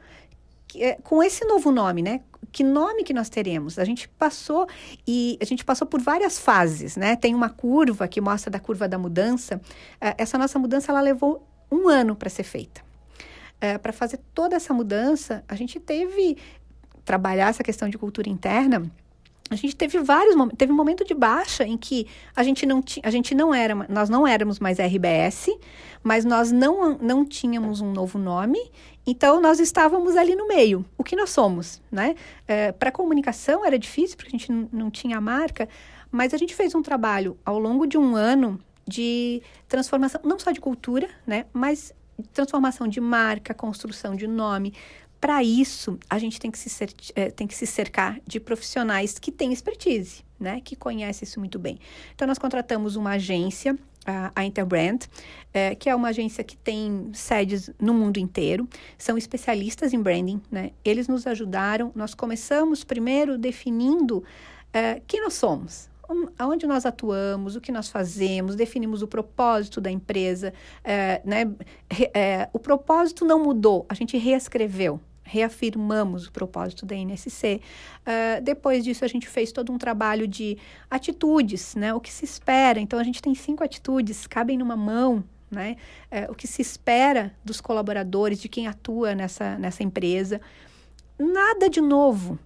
com 1.02 1.22
esse 1.22 1.44
novo 1.44 1.70
nome, 1.70 2.02
né? 2.02 2.20
Que 2.50 2.64
nome 2.64 3.04
que 3.04 3.12
nós 3.12 3.28
teremos? 3.28 3.78
A 3.78 3.84
gente 3.84 4.08
passou 4.08 4.66
e 5.06 5.38
a 5.40 5.44
gente 5.44 5.64
passou 5.64 5.86
por 5.86 6.00
várias 6.00 6.38
fases, 6.38 6.96
né? 6.96 7.16
Tem 7.16 7.34
uma 7.34 7.50
curva 7.50 8.08
que 8.08 8.20
mostra 8.20 8.50
da 8.50 8.58
curva 8.58 8.88
da 8.88 8.98
mudança. 8.98 9.60
É, 10.00 10.14
essa 10.18 10.38
nossa 10.38 10.58
mudança 10.58 10.90
ela 10.90 11.00
levou 11.00 11.46
um 11.70 11.88
ano 11.88 12.16
para 12.16 12.30
ser 12.30 12.44
feita. 12.44 12.82
É, 13.60 13.76
para 13.76 13.92
fazer 13.92 14.20
toda 14.34 14.56
essa 14.56 14.72
mudança, 14.72 15.44
a 15.48 15.54
gente 15.54 15.80
teve 15.80 16.36
trabalhar 17.04 17.48
essa 17.48 17.62
questão 17.62 17.88
de 17.88 17.98
cultura 17.98 18.28
interna 18.28 18.90
a 19.50 19.56
gente 19.56 19.74
teve 19.74 19.98
vários 19.98 20.34
momentos, 20.34 20.58
teve 20.58 20.72
um 20.72 20.76
momento 20.76 21.04
de 21.04 21.14
baixa 21.14 21.64
em 21.64 21.76
que 21.76 22.06
a 22.36 22.42
gente 22.42 22.66
não 22.66 22.82
tinha, 22.82 23.02
a 23.06 23.10
gente 23.10 23.34
não 23.34 23.54
era, 23.54 23.74
nós 23.88 24.08
não 24.08 24.26
éramos 24.26 24.58
mais 24.58 24.78
RBS, 24.78 25.48
mas 26.02 26.24
nós 26.24 26.52
não, 26.52 26.98
não 26.98 27.24
tínhamos 27.24 27.80
um 27.80 27.92
novo 27.92 28.18
nome, 28.18 28.58
então 29.06 29.40
nós 29.40 29.58
estávamos 29.58 30.16
ali 30.16 30.34
no 30.36 30.46
meio, 30.46 30.84
o 30.96 31.04
que 31.04 31.16
nós 31.16 31.30
somos, 31.30 31.80
né? 31.90 32.14
É, 32.46 32.72
Para 32.72 32.92
comunicação 32.92 33.64
era 33.64 33.78
difícil 33.78 34.16
porque 34.16 34.28
a 34.28 34.38
gente 34.38 34.52
não, 34.72 34.90
tinha 34.90 35.20
marca, 35.20 35.68
mas 36.10 36.34
a 36.34 36.36
gente 36.36 36.54
fez 36.54 36.74
um 36.74 36.82
trabalho 36.82 37.38
ao 37.44 37.58
longo 37.58 37.86
de 37.86 37.96
um 37.96 38.14
ano 38.14 38.60
de 38.86 39.42
transformação, 39.66 40.20
não 40.24 40.38
só 40.38 40.50
de 40.50 40.60
cultura, 40.60 41.08
né? 41.26 41.46
Mas 41.52 41.94
transformação 42.32 42.88
de 42.88 43.00
marca, 43.00 43.54
construção 43.54 44.14
de 44.14 44.26
nome, 44.26 44.74
para 45.20 45.42
isso, 45.42 45.98
a 46.08 46.18
gente 46.18 46.38
tem 46.38 46.50
que, 46.50 46.58
se 46.58 46.86
é, 47.14 47.30
tem 47.30 47.46
que 47.46 47.54
se 47.54 47.66
cercar 47.66 48.20
de 48.26 48.38
profissionais 48.38 49.18
que 49.18 49.32
têm 49.32 49.52
expertise, 49.52 50.24
né? 50.38 50.60
Que 50.62 50.76
conhecem 50.76 51.26
isso 51.26 51.40
muito 51.40 51.58
bem. 51.58 51.78
Então, 52.14 52.26
nós 52.26 52.38
contratamos 52.38 52.94
uma 52.94 53.10
agência, 53.12 53.76
a, 54.06 54.30
a 54.34 54.44
Interbrand, 54.44 55.00
é, 55.52 55.74
que 55.74 55.90
é 55.90 55.94
uma 55.94 56.08
agência 56.08 56.44
que 56.44 56.56
tem 56.56 57.10
sedes 57.12 57.70
no 57.80 57.92
mundo 57.92 58.18
inteiro. 58.18 58.68
São 58.96 59.18
especialistas 59.18 59.92
em 59.92 60.00
branding, 60.00 60.40
né? 60.50 60.70
Eles 60.84 61.08
nos 61.08 61.26
ajudaram. 61.26 61.90
Nós 61.94 62.14
começamos 62.14 62.84
primeiro 62.84 63.36
definindo 63.36 64.22
é, 64.72 65.02
quem 65.06 65.20
nós 65.20 65.34
somos 65.34 65.88
aonde 66.38 66.66
nós 66.66 66.86
atuamos, 66.86 67.54
o 67.54 67.60
que 67.60 67.70
nós 67.70 67.88
fazemos, 67.88 68.56
definimos 68.56 69.02
o 69.02 69.06
propósito 69.06 69.80
da 69.80 69.90
empresa, 69.90 70.52
é, 70.82 71.20
né? 71.24 71.50
É, 72.14 72.48
o 72.52 72.58
propósito 72.58 73.24
não 73.24 73.42
mudou, 73.42 73.84
a 73.88 73.94
gente 73.94 74.16
reescreveu, 74.16 75.00
reafirmamos 75.28 76.26
o 76.26 76.32
propósito 76.32 76.86
da 76.86 76.96
NSC. 76.96 77.60
Uh, 78.00 78.42
depois 78.42 78.82
disso, 78.82 79.04
a 79.04 79.08
gente 79.08 79.28
fez 79.28 79.52
todo 79.52 79.72
um 79.72 79.78
trabalho 79.78 80.26
de 80.26 80.56
atitudes, 80.90 81.74
né? 81.74 81.92
O 81.92 82.00
que 82.00 82.10
se 82.10 82.24
espera. 82.24 82.80
Então, 82.80 82.98
a 82.98 83.04
gente 83.04 83.20
tem 83.20 83.34
cinco 83.34 83.62
atitudes, 83.62 84.26
cabem 84.26 84.56
numa 84.56 84.76
mão, 84.76 85.22
né? 85.50 85.76
Uh, 86.10 86.32
o 86.32 86.34
que 86.34 86.46
se 86.46 86.62
espera 86.62 87.34
dos 87.44 87.60
colaboradores, 87.60 88.40
de 88.40 88.48
quem 88.48 88.66
atua 88.66 89.14
nessa, 89.14 89.58
nessa 89.58 89.82
empresa. 89.82 90.40
Nada 91.18 91.68
de 91.68 91.80
novo, 91.80 92.38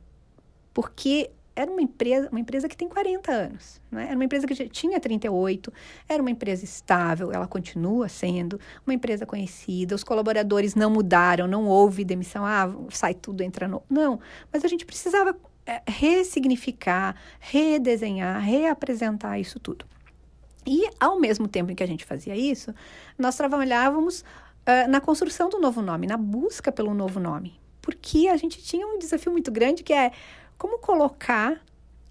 porque 0.75 1.31
era 1.55 1.71
uma 1.71 1.83
empresa, 1.83 2.29
uma 2.31 2.41
empresa 2.41 2.69
que 2.69 2.77
tem 2.77 2.89
40 2.89 3.31
anos, 3.31 3.81
né? 3.91 4.07
Era 4.07 4.15
uma 4.15 4.25
empresa 4.25 4.47
que 4.47 4.55
já 4.55 4.67
tinha 4.67 4.99
38, 4.99 5.73
era 6.09 6.23
uma 6.23 6.31
empresa 6.31 6.65
estável, 6.65 7.31
ela 7.33 7.47
continua 7.47 8.09
sendo 8.09 8.59
uma 8.87 8.95
empresa 8.95 9.27
conhecida, 9.27 9.95
os 9.95 10.03
colaboradores 10.03 10.75
não 10.75 10.91
mudaram, 10.91 11.47
não 11.47 11.67
houve 11.67 12.05
demissão, 12.05 12.45
ah, 12.45 12.73
sai 12.91 13.15
tudo, 13.15 13.43
entra 13.43 13.69
no... 13.69 13.83
Não, 13.89 14.19
mas 14.53 14.65
a 14.65 14.69
gente 14.69 14.87
precisava 14.87 15.37
é, 15.67 15.83
ressignificar, 15.87 17.15
redesenhar, 17.39 18.41
reapresentar 18.41 19.39
isso 19.39 19.61
tudo. 19.61 19.85
E, 20.67 20.89
ao 20.99 21.19
mesmo 21.19 21.49
tempo 21.49 21.73
em 21.73 21.75
que 21.75 21.83
a 21.83 21.87
gente 21.87 22.05
fazia 22.05 22.37
isso, 22.37 22.73
nós 23.19 23.37
trabalhávamos 23.37 24.21
uh, 24.21 24.89
na 24.89 25.01
construção 25.01 25.49
do 25.49 25.59
novo 25.61 25.83
nome, 25.83 26.07
na 26.07 26.17
busca 26.17 26.71
pelo 26.71 26.95
novo 26.95 27.19
nome. 27.19 27.61
Porque 27.81 28.29
a 28.29 28.37
gente 28.37 28.63
tinha 28.63 28.87
um 28.87 28.99
desafio 28.99 29.33
muito 29.33 29.51
grande 29.51 29.83
que 29.83 29.93
é 29.93 30.13
como 30.63 30.79
colocar 30.79 31.61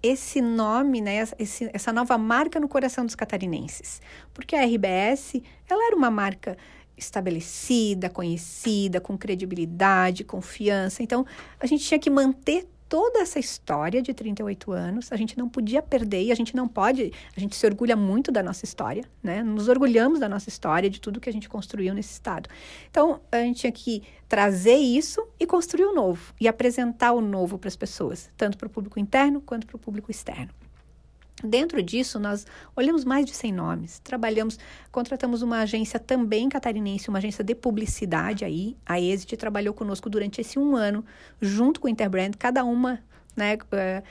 esse 0.02 0.42
nome, 0.42 1.00
né, 1.00 1.26
esse, 1.38 1.70
essa 1.72 1.90
nova 1.90 2.18
marca 2.18 2.60
no 2.60 2.68
coração 2.68 3.06
dos 3.06 3.14
catarinenses? 3.14 4.02
Porque 4.34 4.54
a 4.54 4.62
RBS, 4.62 5.40
ela 5.66 5.86
era 5.86 5.96
uma 5.96 6.10
marca 6.10 6.58
estabelecida, 6.94 8.10
conhecida, 8.10 9.00
com 9.00 9.16
credibilidade, 9.16 10.22
confiança. 10.22 11.02
Então, 11.02 11.24
a 11.58 11.64
gente 11.64 11.82
tinha 11.82 11.98
que 11.98 12.10
manter 12.10 12.68
toda 12.92 13.20
essa 13.20 13.38
história 13.38 14.02
de 14.02 14.12
38 14.12 14.70
anos, 14.70 15.10
a 15.10 15.16
gente 15.16 15.38
não 15.38 15.48
podia 15.48 15.80
perder 15.80 16.24
e 16.24 16.30
a 16.30 16.34
gente 16.34 16.54
não 16.54 16.68
pode, 16.68 17.10
a 17.34 17.40
gente 17.40 17.56
se 17.56 17.64
orgulha 17.64 17.96
muito 17.96 18.30
da 18.30 18.42
nossa 18.42 18.66
história, 18.66 19.02
né? 19.22 19.42
Nos 19.42 19.66
orgulhamos 19.66 20.20
da 20.20 20.28
nossa 20.28 20.50
história, 20.50 20.90
de 20.90 21.00
tudo 21.00 21.18
que 21.18 21.30
a 21.30 21.32
gente 21.32 21.48
construiu 21.48 21.94
nesse 21.94 22.12
estado. 22.12 22.50
Então, 22.90 23.22
a 23.32 23.38
gente 23.38 23.60
tinha 23.60 23.72
que 23.72 24.02
trazer 24.28 24.76
isso 24.76 25.26
e 25.40 25.46
construir 25.46 25.86
o 25.86 25.94
novo 25.94 26.34
e 26.38 26.46
apresentar 26.46 27.12
o 27.12 27.22
novo 27.22 27.58
para 27.58 27.68
as 27.68 27.76
pessoas, 27.76 28.28
tanto 28.36 28.58
para 28.58 28.66
o 28.66 28.70
público 28.70 29.00
interno 29.00 29.40
quanto 29.40 29.66
para 29.66 29.76
o 29.76 29.78
público 29.78 30.10
externo. 30.10 30.50
Dentro 31.42 31.82
disso, 31.82 32.18
nós 32.18 32.46
olhamos 32.76 33.04
mais 33.04 33.26
de 33.26 33.34
100 33.34 33.52
nomes, 33.52 33.98
trabalhamos, 33.98 34.58
contratamos 34.90 35.42
uma 35.42 35.60
agência 35.60 35.98
também 35.98 36.48
catarinense, 36.48 37.08
uma 37.08 37.18
agência 37.18 37.42
de 37.42 37.54
publicidade 37.54 38.44
aí, 38.44 38.76
a 38.86 39.00
Exit 39.00 39.36
trabalhou 39.36 39.74
conosco 39.74 40.08
durante 40.08 40.40
esse 40.40 40.58
um 40.58 40.76
ano, 40.76 41.04
junto 41.40 41.80
com 41.80 41.88
o 41.88 41.90
Interbrand, 41.90 42.32
cada 42.38 42.64
uma 42.64 43.00
né, 43.36 43.56
eh, 43.72 44.02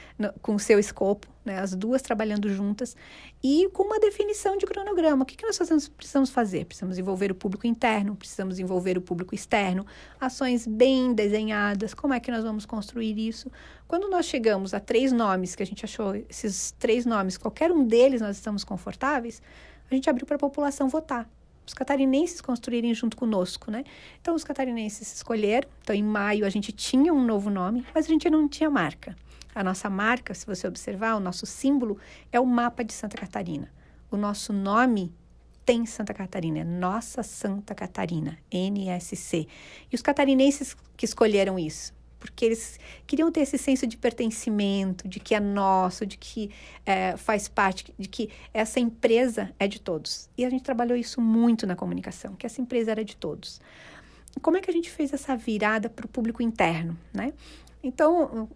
com 0.41 0.57
seu 0.57 0.79
escopo, 0.79 1.27
né, 1.45 1.59
as 1.59 1.75
duas 1.75 2.01
trabalhando 2.01 2.49
juntas, 2.49 2.95
e 3.43 3.69
com 3.73 3.83
uma 3.83 3.99
definição 3.99 4.57
de 4.57 4.65
cronograma. 4.65 5.23
O 5.23 5.25
que, 5.25 5.35
que 5.35 5.45
nós 5.45 5.57
precisamos 5.95 6.29
fazer? 6.29 6.65
Precisamos 6.65 6.97
envolver 6.97 7.31
o 7.31 7.35
público 7.35 7.67
interno, 7.67 8.15
precisamos 8.15 8.59
envolver 8.59 8.97
o 8.97 9.01
público 9.01 9.33
externo, 9.33 9.85
ações 10.19 10.67
bem 10.67 11.13
desenhadas, 11.13 11.93
como 11.93 12.13
é 12.13 12.19
que 12.19 12.31
nós 12.31 12.43
vamos 12.43 12.65
construir 12.65 13.17
isso? 13.17 13.51
Quando 13.87 14.09
nós 14.09 14.25
chegamos 14.25 14.73
a 14.73 14.79
três 14.79 15.11
nomes, 15.11 15.55
que 15.55 15.63
a 15.63 15.65
gente 15.65 15.85
achou 15.85 16.15
esses 16.29 16.71
três 16.79 17.05
nomes, 17.05 17.37
qualquer 17.37 17.71
um 17.71 17.85
deles 17.85 18.21
nós 18.21 18.37
estamos 18.37 18.63
confortáveis, 18.63 19.41
a 19.89 19.93
gente 19.93 20.09
abriu 20.09 20.25
para 20.25 20.35
a 20.35 20.39
população 20.39 20.87
votar 20.87 21.29
os 21.65 21.73
catarinenses 21.73 22.41
construírem 22.41 22.93
junto 22.93 23.15
conosco, 23.15 23.69
né? 23.71 23.83
Então, 24.19 24.35
os 24.35 24.43
catarinenses 24.43 25.13
escolheram. 25.13 25.69
Então, 25.81 25.95
em 25.95 26.03
maio, 26.03 26.45
a 26.45 26.49
gente 26.49 26.71
tinha 26.71 27.13
um 27.13 27.23
novo 27.23 27.49
nome, 27.49 27.85
mas 27.93 28.05
a 28.05 28.07
gente 28.09 28.29
não 28.29 28.47
tinha 28.47 28.69
marca. 28.69 29.15
A 29.53 29.63
nossa 29.63 29.89
marca, 29.89 30.33
se 30.33 30.45
você 30.45 30.67
observar, 30.67 31.15
o 31.15 31.19
nosso 31.19 31.45
símbolo 31.45 31.97
é 32.31 32.39
o 32.39 32.45
mapa 32.45 32.83
de 32.83 32.93
Santa 32.93 33.17
Catarina. 33.17 33.71
O 34.09 34.17
nosso 34.17 34.51
nome 34.51 35.13
tem 35.65 35.85
Santa 35.85 36.13
Catarina, 36.13 36.59
é 36.59 36.63
Nossa 36.63 37.21
Santa 37.23 37.75
Catarina, 37.75 38.37
NSC. 38.51 39.47
E 39.91 39.95
os 39.95 40.01
catarinenses 40.01 40.75
que 40.97 41.05
escolheram 41.05 41.59
isso 41.59 41.93
porque 42.21 42.45
eles 42.45 42.79
queriam 43.07 43.31
ter 43.31 43.41
esse 43.41 43.57
senso 43.57 43.87
de 43.87 43.97
pertencimento, 43.97 45.07
de 45.07 45.19
que 45.19 45.33
é 45.33 45.39
nosso, 45.39 46.05
de 46.05 46.17
que 46.17 46.51
é, 46.85 47.17
faz 47.17 47.47
parte, 47.47 47.91
de 47.97 48.07
que 48.07 48.29
essa 48.53 48.79
empresa 48.79 49.51
é 49.59 49.67
de 49.67 49.81
todos. 49.81 50.29
E 50.37 50.45
a 50.45 50.49
gente 50.49 50.61
trabalhou 50.61 50.95
isso 50.95 51.19
muito 51.19 51.65
na 51.65 51.75
comunicação, 51.75 52.35
que 52.35 52.45
essa 52.45 52.61
empresa 52.61 52.91
era 52.91 53.03
de 53.03 53.17
todos. 53.17 53.59
Como 54.39 54.55
é 54.55 54.61
que 54.61 54.69
a 54.69 54.73
gente 54.73 54.89
fez 54.89 55.11
essa 55.11 55.35
virada 55.35 55.89
para 55.89 56.05
o 56.05 56.07
público 56.07 56.43
interno, 56.43 56.95
né? 57.11 57.33
Então, 57.83 58.47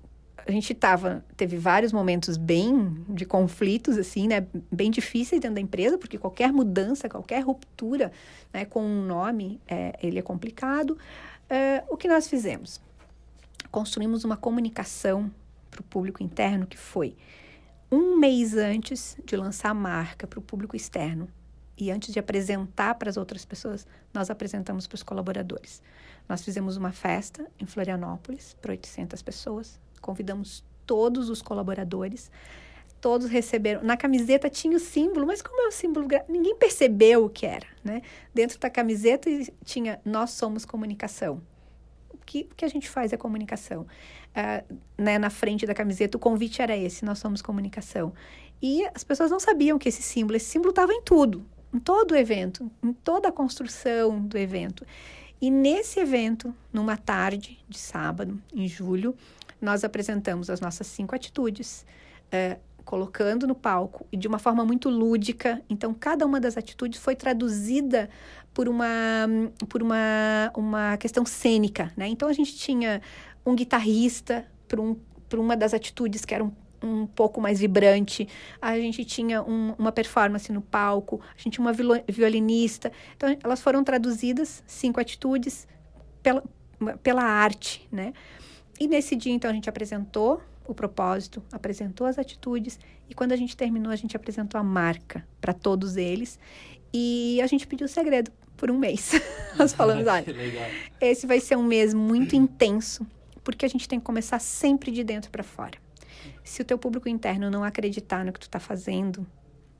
a 0.47 0.51
gente 0.51 0.73
tava, 0.75 1.25
teve 1.35 1.57
vários 1.57 1.91
momentos 1.91 2.37
bem 2.37 3.03
de 3.09 3.25
conflitos, 3.25 3.97
assim, 3.97 4.27
né? 4.27 4.45
Bem 4.71 4.91
difíceis 4.91 5.41
dentro 5.41 5.55
da 5.55 5.61
empresa, 5.61 5.97
porque 5.97 6.19
qualquer 6.19 6.53
mudança, 6.53 7.09
qualquer 7.09 7.43
ruptura 7.43 8.11
né, 8.53 8.63
com 8.63 8.83
um 8.83 9.01
nome, 9.03 9.59
é, 9.67 9.97
ele 10.03 10.19
é 10.19 10.21
complicado. 10.21 10.97
É, 11.49 11.83
o 11.89 11.97
que 11.97 12.07
nós 12.07 12.29
fizemos? 12.29 12.79
Construímos 13.75 14.23
uma 14.23 14.37
comunicação 14.37 15.29
para 15.69 15.81
o 15.81 15.83
público 15.83 16.23
interno 16.23 16.65
que 16.65 16.77
foi 16.77 17.13
um 17.91 18.17
mês 18.17 18.55
antes 18.55 19.17
de 19.25 19.35
lançar 19.35 19.71
a 19.71 19.73
marca 19.73 20.25
para 20.25 20.39
o 20.39 20.41
público 20.41 20.77
externo 20.77 21.27
e 21.77 21.91
antes 21.91 22.13
de 22.13 22.17
apresentar 22.17 22.95
para 22.95 23.09
as 23.09 23.17
outras 23.17 23.43
pessoas, 23.43 23.85
nós 24.13 24.29
apresentamos 24.29 24.87
para 24.87 24.95
os 24.95 25.03
colaboradores. 25.03 25.83
Nós 26.29 26.41
fizemos 26.41 26.77
uma 26.77 26.93
festa 26.93 27.45
em 27.59 27.65
Florianópolis 27.65 28.55
para 28.61 28.71
800 28.71 29.21
pessoas, 29.21 29.77
convidamos 29.99 30.63
todos 30.85 31.29
os 31.29 31.41
colaboradores, 31.41 32.31
todos 33.01 33.27
receberam. 33.27 33.83
Na 33.83 33.97
camiseta 33.97 34.49
tinha 34.49 34.77
o 34.77 34.79
símbolo, 34.79 35.27
mas 35.27 35.41
como 35.41 35.61
é 35.63 35.67
o 35.67 35.71
símbolo? 35.73 36.07
Ninguém 36.29 36.55
percebeu 36.55 37.25
o 37.25 37.29
que 37.29 37.45
era, 37.45 37.67
né? 37.83 38.03
Dentro 38.33 38.57
da 38.57 38.69
camiseta 38.69 39.29
tinha 39.65 39.99
Nós 40.05 40.29
Somos 40.29 40.63
Comunicação 40.63 41.41
que, 42.25 42.49
que 42.55 42.65
a 42.65 42.67
gente 42.67 42.89
faz 42.89 43.13
é 43.13 43.17
comunicação. 43.17 43.81
Uh, 43.81 44.77
né, 44.97 45.17
na 45.17 45.29
frente 45.29 45.65
da 45.65 45.73
camiseta, 45.73 46.17
o 46.17 46.19
convite 46.19 46.61
era 46.61 46.75
esse: 46.75 47.05
nós 47.05 47.19
somos 47.19 47.41
comunicação. 47.41 48.13
E 48.61 48.85
as 48.93 49.03
pessoas 49.03 49.31
não 49.31 49.39
sabiam 49.39 49.77
que 49.77 49.89
esse 49.89 50.01
símbolo, 50.01 50.37
esse 50.37 50.47
símbolo 50.47 50.71
estava 50.71 50.93
em 50.93 51.01
tudo, 51.01 51.45
em 51.73 51.79
todo 51.79 52.11
o 52.11 52.15
evento, 52.15 52.69
em 52.83 52.93
toda 52.93 53.29
a 53.29 53.31
construção 53.31 54.19
do 54.19 54.37
evento. 54.37 54.85
E 55.41 55.51
nesse 55.51 55.99
evento, 55.99 56.53
numa 56.71 56.97
tarde 56.97 57.59
de 57.67 57.77
sábado, 57.77 58.41
em 58.53 58.67
julho, 58.67 59.15
nós 59.61 59.83
apresentamos 59.83 60.49
as 60.49 60.59
nossas 60.59 60.87
cinco 60.87 61.13
atitudes. 61.13 61.85
Uh, 62.27 62.59
colocando 62.85 63.47
no 63.47 63.55
palco 63.55 64.05
e 64.11 64.15
de 64.15 64.27
uma 64.27 64.37
forma 64.37 64.63
muito 64.63 64.89
lúdica. 64.89 65.61
Então, 65.67 65.93
cada 65.93 66.25
uma 66.25 66.39
das 66.39 66.55
atitudes 66.55 66.99
foi 66.99 67.15
traduzida 67.15 68.09
por 68.55 68.69
uma, 68.69 68.87
por 69.67 69.83
uma, 69.83 70.49
uma 70.55 70.97
questão 70.97 71.25
cênica, 71.25 71.91
né? 71.97 72.07
Então, 72.07 72.29
a 72.29 72.33
gente 72.33 72.55
tinha 72.55 73.01
um 73.45 73.53
guitarrista 73.53 74.47
para 74.65 74.81
um, 74.81 74.97
uma 75.33 75.57
das 75.57 75.73
atitudes 75.73 76.23
que 76.23 76.33
era 76.33 76.41
um, 76.41 76.53
um 76.81 77.05
pouco 77.05 77.41
mais 77.41 77.59
vibrante, 77.59 78.29
a 78.61 78.79
gente 78.79 79.03
tinha 79.03 79.43
um, 79.43 79.75
uma 79.77 79.91
performance 79.91 80.49
no 80.53 80.61
palco, 80.61 81.19
a 81.37 81.37
gente 81.37 81.55
tinha 81.55 81.65
uma 81.65 81.73
violinista. 82.07 82.93
Então, 83.17 83.37
elas 83.43 83.59
foram 83.59 83.83
traduzidas, 83.83 84.63
cinco 84.65 85.01
atitudes, 85.01 85.67
pela, 86.23 86.41
pela 87.03 87.23
arte, 87.23 87.85
né? 87.91 88.13
E 88.79 88.87
nesse 88.87 89.17
dia, 89.17 89.33
então, 89.33 89.51
a 89.51 89.53
gente 89.53 89.69
apresentou 89.69 90.41
o 90.65 90.73
propósito, 90.73 91.43
apresentou 91.51 92.07
as 92.07 92.17
atitudes 92.17 92.79
e 93.09 93.13
quando 93.13 93.33
a 93.33 93.35
gente 93.35 93.55
terminou, 93.57 93.91
a 93.91 93.97
gente 93.97 94.15
apresentou 94.15 94.57
a 94.57 94.63
marca 94.63 95.27
para 95.41 95.53
todos 95.53 95.97
eles 95.97 96.39
e 96.93 97.39
a 97.41 97.47
gente 97.47 97.67
pediu 97.67 97.85
o 97.85 97.89
segredo 97.89 98.31
por 98.55 98.71
um 98.71 98.77
mês. 98.77 99.11
Nós 99.57 99.73
falamos, 99.73 100.05
olha, 100.07 100.25
esse 100.99 101.25
vai 101.25 101.39
ser 101.39 101.57
um 101.57 101.63
mês 101.63 101.93
muito 101.93 102.35
intenso, 102.35 103.05
porque 103.43 103.65
a 103.65 103.69
gente 103.69 103.87
tem 103.87 103.99
que 103.99 104.05
começar 104.05 104.39
sempre 104.39 104.91
de 104.91 105.03
dentro 105.03 105.31
para 105.31 105.43
fora. 105.43 105.77
Se 106.43 106.61
o 106.61 106.65
teu 106.65 106.77
público 106.77 107.09
interno 107.09 107.49
não 107.49 107.63
acreditar 107.63 108.25
no 108.25 108.31
que 108.31 108.39
tu 108.39 108.43
está 108.43 108.59
fazendo, 108.59 109.25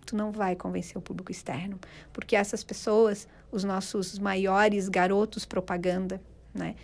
tu 0.06 0.16
não 0.16 0.32
vai 0.32 0.56
convencer 0.56 0.98
o 0.98 1.02
público 1.02 1.32
externo, 1.32 1.80
porque 2.14 2.36
essas 2.36 2.64
pessoas, 2.64 3.28
os 3.52 3.64
nossos 3.64 4.18
maiores 4.20 4.88
garotos 4.88 5.46
propaganda, 5.46 6.22
né, 6.54 6.76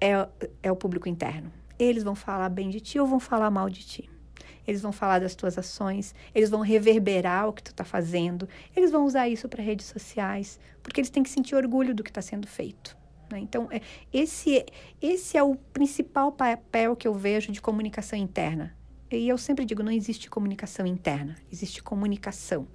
é, 0.00 0.28
é 0.62 0.70
o 0.70 0.76
público 0.76 1.08
interno. 1.08 1.52
Eles 1.78 2.02
vão 2.02 2.14
falar 2.14 2.48
bem 2.48 2.70
de 2.70 2.80
ti 2.80 2.98
ou 2.98 3.06
vão 3.06 3.20
falar 3.20 3.50
mal 3.50 3.68
de 3.68 3.84
ti. 3.84 4.10
Eles 4.66 4.82
vão 4.82 4.92
falar 4.92 5.20
das 5.20 5.34
tuas 5.34 5.56
ações, 5.56 6.14
eles 6.34 6.50
vão 6.50 6.60
reverberar 6.60 7.48
o 7.48 7.52
que 7.52 7.62
tu 7.62 7.70
está 7.70 7.84
fazendo, 7.84 8.48
eles 8.74 8.90
vão 8.90 9.04
usar 9.04 9.28
isso 9.28 9.48
para 9.48 9.62
redes 9.62 9.86
sociais, 9.86 10.58
porque 10.82 11.00
eles 11.00 11.10
têm 11.10 11.22
que 11.22 11.30
sentir 11.30 11.54
orgulho 11.54 11.94
do 11.94 12.02
que 12.02 12.10
está 12.10 12.22
sendo 12.22 12.46
feito. 12.46 12.96
Né? 13.30 13.40
Então, 13.40 13.68
é, 13.70 13.80
esse, 14.12 14.64
esse 15.00 15.36
é 15.36 15.42
o 15.42 15.56
principal 15.56 16.32
papel 16.32 16.96
que 16.96 17.06
eu 17.06 17.14
vejo 17.14 17.52
de 17.52 17.60
comunicação 17.60 18.18
interna. 18.18 18.74
E 19.10 19.28
eu 19.28 19.38
sempre 19.38 19.64
digo, 19.64 19.82
não 19.82 19.92
existe 19.92 20.28
comunicação 20.28 20.86
interna, 20.86 21.36
existe 21.52 21.82
comunicação. 21.82 22.66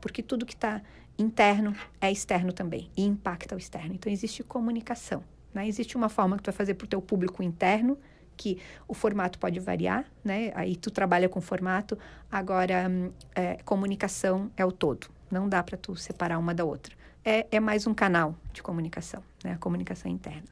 Porque 0.00 0.22
tudo 0.22 0.46
que 0.46 0.54
está 0.54 0.82
interno 1.18 1.74
é 2.00 2.10
externo 2.10 2.52
também 2.52 2.90
e 2.96 3.04
impacta 3.04 3.54
o 3.54 3.58
externo. 3.58 3.94
Então, 3.94 4.12
existe 4.12 4.42
comunicação. 4.42 5.22
Né? 5.52 5.66
Existe 5.66 5.96
uma 5.96 6.08
forma 6.08 6.36
que 6.36 6.42
tu 6.42 6.46
vai 6.46 6.56
fazer 6.56 6.74
para 6.74 6.84
o 6.84 6.88
teu 6.88 7.00
público 7.00 7.42
interno, 7.42 7.98
que 8.36 8.58
o 8.86 8.94
formato 8.94 9.38
pode 9.38 9.58
variar, 9.60 10.04
né? 10.24 10.52
Aí 10.54 10.76
tu 10.76 10.90
trabalha 10.90 11.28
com 11.28 11.40
formato, 11.40 11.98
agora 12.30 12.90
é, 13.34 13.56
comunicação 13.64 14.50
é 14.56 14.64
o 14.64 14.72
todo. 14.72 15.08
Não 15.30 15.48
dá 15.48 15.62
para 15.62 15.76
tu 15.76 15.96
separar 15.96 16.38
uma 16.38 16.54
da 16.54 16.64
outra. 16.64 16.94
É, 17.24 17.46
é 17.50 17.58
mais 17.58 17.86
um 17.86 17.94
canal 17.94 18.36
de 18.52 18.62
comunicação, 18.62 19.22
né? 19.42 19.52
A 19.52 19.58
comunicação 19.58 20.10
interna. 20.10 20.48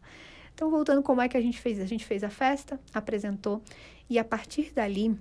Então, 0.55 0.71
voltando, 0.71 1.03
como 1.03 1.21
é 1.21 1.29
que 1.29 1.37
a 1.37 1.41
gente 1.41 1.61
fez? 1.61 1.81
A 1.81 1.85
gente 1.85 2.05
fez 2.05 2.23
a 2.23 2.31
festa, 2.31 2.81
apresentou, 2.93 3.61
e 4.09 4.19
a 4.19 4.25
partir 4.25 4.73
dali, 4.73 5.19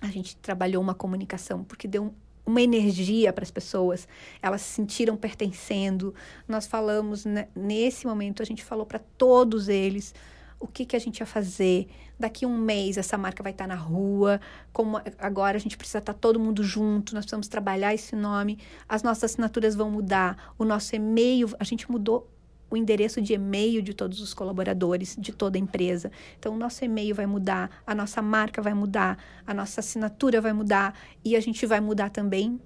a 0.00 0.08
gente 0.08 0.36
trabalhou 0.36 0.82
uma 0.82 0.94
comunicação, 0.94 1.62
porque 1.62 1.86
deu 1.86 2.04
um, 2.04 2.12
uma 2.44 2.60
energia 2.60 3.32
para 3.32 3.44
as 3.44 3.50
pessoas, 3.50 4.08
elas 4.42 4.62
se 4.62 4.74
sentiram 4.74 5.16
pertencendo. 5.16 6.14
Nós 6.46 6.66
falamos, 6.66 7.24
né, 7.24 7.48
nesse 7.54 8.06
momento, 8.06 8.42
a 8.42 8.46
gente 8.46 8.64
falou 8.64 8.86
para 8.86 8.98
todos 9.16 9.68
eles 9.68 10.14
o 10.60 10.66
que, 10.66 10.84
que 10.84 10.96
a 10.96 10.98
gente 10.98 11.20
ia 11.20 11.26
fazer. 11.26 11.88
Daqui 12.18 12.44
um 12.44 12.56
mês 12.58 12.96
essa 12.96 13.16
marca 13.16 13.42
vai 13.42 13.52
estar 13.52 13.64
tá 13.64 13.74
na 13.74 13.80
rua, 13.80 14.40
como 14.72 15.00
agora 15.18 15.56
a 15.56 15.60
gente 15.60 15.76
precisa 15.76 15.98
estar 15.98 16.12
tá 16.12 16.18
todo 16.18 16.40
mundo 16.40 16.62
junto, 16.62 17.14
nós 17.14 17.24
precisamos 17.24 17.48
trabalhar 17.48 17.94
esse 17.94 18.16
nome, 18.16 18.58
as 18.88 19.02
nossas 19.02 19.24
assinaturas 19.24 19.74
vão 19.74 19.90
mudar, 19.90 20.52
o 20.58 20.64
nosso 20.64 20.96
e-mail, 20.96 21.48
a 21.58 21.64
gente 21.64 21.90
mudou 21.90 22.28
o 22.70 22.76
endereço 22.76 23.20
de 23.20 23.32
e-mail 23.32 23.80
de 23.80 23.94
todos 23.94 24.20
os 24.20 24.34
colaboradores, 24.34 25.16
de 25.18 25.32
toda 25.32 25.56
a 25.56 25.60
empresa. 25.60 26.10
Então, 26.38 26.54
o 26.54 26.58
nosso 26.58 26.84
e-mail 26.84 27.14
vai 27.14 27.26
mudar, 27.26 27.70
a 27.86 27.94
nossa 27.94 28.20
marca 28.20 28.60
vai 28.60 28.74
mudar, 28.74 29.18
a 29.46 29.54
nossa 29.54 29.80
assinatura 29.80 30.40
vai 30.40 30.52
mudar 30.52 30.94
e 31.24 31.34
a 31.34 31.40
gente 31.40 31.64
vai 31.64 31.80
mudar 31.80 32.10
também 32.10 32.60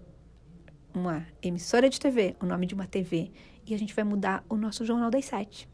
uma 0.95 1.27
emissora 1.41 1.89
de 1.89 1.99
TV, 2.01 2.37
o 2.41 2.47
nome 2.47 2.67
de 2.67 2.75
uma 2.75 2.87
TV, 2.87 3.31
e 3.67 3.75
a 3.75 3.79
gente 3.79 3.95
vai 3.95 4.05
mudar 4.05 4.45
o 4.49 4.57
nosso 4.57 4.85
Jornal 4.85 5.11
das 5.11 5.25
Sete. 5.25 5.69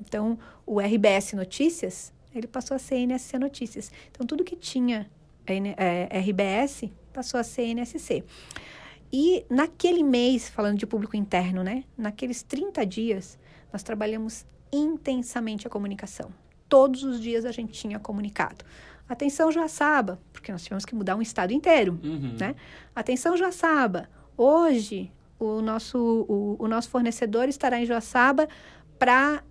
Então, 0.00 0.38
o 0.66 0.80
RBS 0.80 1.32
Notícias, 1.34 2.12
ele 2.34 2.46
passou 2.46 2.74
a 2.74 2.78
ser 2.78 2.96
NSC 2.96 3.38
Notícias. 3.38 3.92
Então, 4.10 4.26
tudo 4.26 4.44
que 4.44 4.56
tinha 4.56 5.10
é, 5.46 6.18
RBS 6.18 6.84
passou 7.12 7.40
a 7.40 7.44
ser 7.44 7.62
NSC. 7.74 8.24
E 9.12 9.44
naquele 9.48 10.02
mês, 10.02 10.48
falando 10.48 10.78
de 10.78 10.86
público 10.86 11.16
interno, 11.16 11.62
né? 11.62 11.84
Naqueles 11.96 12.42
30 12.42 12.84
dias, 12.84 13.38
nós 13.72 13.82
trabalhamos 13.82 14.44
intensamente 14.70 15.66
a 15.66 15.70
comunicação. 15.70 16.30
Todos 16.68 17.02
os 17.02 17.20
dias 17.20 17.46
a 17.46 17.52
gente 17.52 17.72
tinha 17.72 17.98
comunicado. 17.98 18.64
Atenção 19.08 19.50
Joaçaba, 19.50 20.20
porque 20.32 20.52
nós 20.52 20.62
tivemos 20.62 20.84
que 20.84 20.94
mudar 20.94 21.16
um 21.16 21.22
estado 21.22 21.52
inteiro, 21.52 21.98
uhum. 22.04 22.36
né? 22.38 22.54
Atenção 22.94 23.34
Joaçaba, 23.36 24.08
hoje 24.36 25.10
o 25.38 25.62
nosso, 25.62 25.98
o, 26.28 26.56
o 26.58 26.68
nosso 26.68 26.90
fornecedor 26.90 27.48
estará 27.48 27.80
em 27.80 27.86
Joaçaba 27.86 28.46
para 28.98 29.42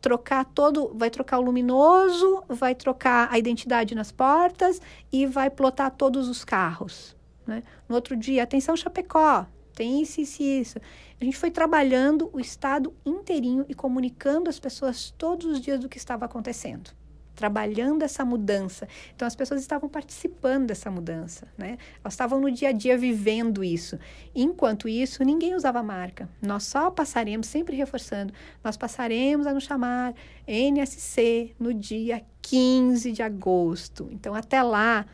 trocar 0.00 0.44
todo, 0.44 0.92
vai 0.94 1.10
trocar 1.10 1.38
o 1.38 1.42
luminoso, 1.42 2.42
vai 2.48 2.74
trocar 2.74 3.28
a 3.30 3.38
identidade 3.38 3.94
nas 3.94 4.12
portas 4.12 4.80
e 5.12 5.26
vai 5.26 5.50
plotar 5.50 5.90
todos 5.90 6.28
os 6.28 6.44
carros. 6.44 7.16
Né? 7.46 7.62
No 7.88 7.94
outro 7.94 8.16
dia, 8.16 8.42
atenção 8.42 8.76
Chapecó, 8.76 9.46
tem 9.74 10.02
isso, 10.02 10.20
isso 10.20 10.42
isso. 10.42 10.78
A 11.20 11.24
gente 11.24 11.36
foi 11.36 11.50
trabalhando 11.50 12.30
o 12.32 12.40
estado 12.40 12.94
inteirinho 13.04 13.64
e 13.68 13.74
comunicando 13.74 14.50
às 14.50 14.58
pessoas 14.58 15.14
todos 15.16 15.46
os 15.46 15.60
dias 15.60 15.80
do 15.80 15.88
que 15.88 15.98
estava 15.98 16.24
acontecendo. 16.24 16.90
Trabalhando 17.36 18.02
essa 18.02 18.24
mudança. 18.24 18.88
Então, 19.14 19.28
as 19.28 19.36
pessoas 19.36 19.60
estavam 19.60 19.88
participando 19.88 20.66
dessa 20.66 20.90
mudança, 20.90 21.46
né? 21.56 21.78
Elas 22.02 22.14
estavam 22.14 22.40
no 22.40 22.50
dia 22.50 22.70
a 22.70 22.72
dia 22.72 22.98
vivendo 22.98 23.62
isso. 23.62 23.98
Enquanto 24.34 24.88
isso, 24.88 25.22
ninguém 25.22 25.54
usava 25.54 25.82
marca. 25.82 26.28
Nós 26.42 26.64
só 26.64 26.90
passaremos, 26.90 27.46
sempre 27.46 27.76
reforçando, 27.76 28.32
nós 28.64 28.76
passaremos 28.76 29.46
a 29.46 29.54
nos 29.54 29.64
chamar 29.64 30.14
NSC 30.48 31.54
no 31.60 31.72
dia 31.72 32.24
15 32.42 33.12
de 33.12 33.22
agosto. 33.22 34.08
Então, 34.10 34.34
até 34.34 34.62
lá, 34.62 35.06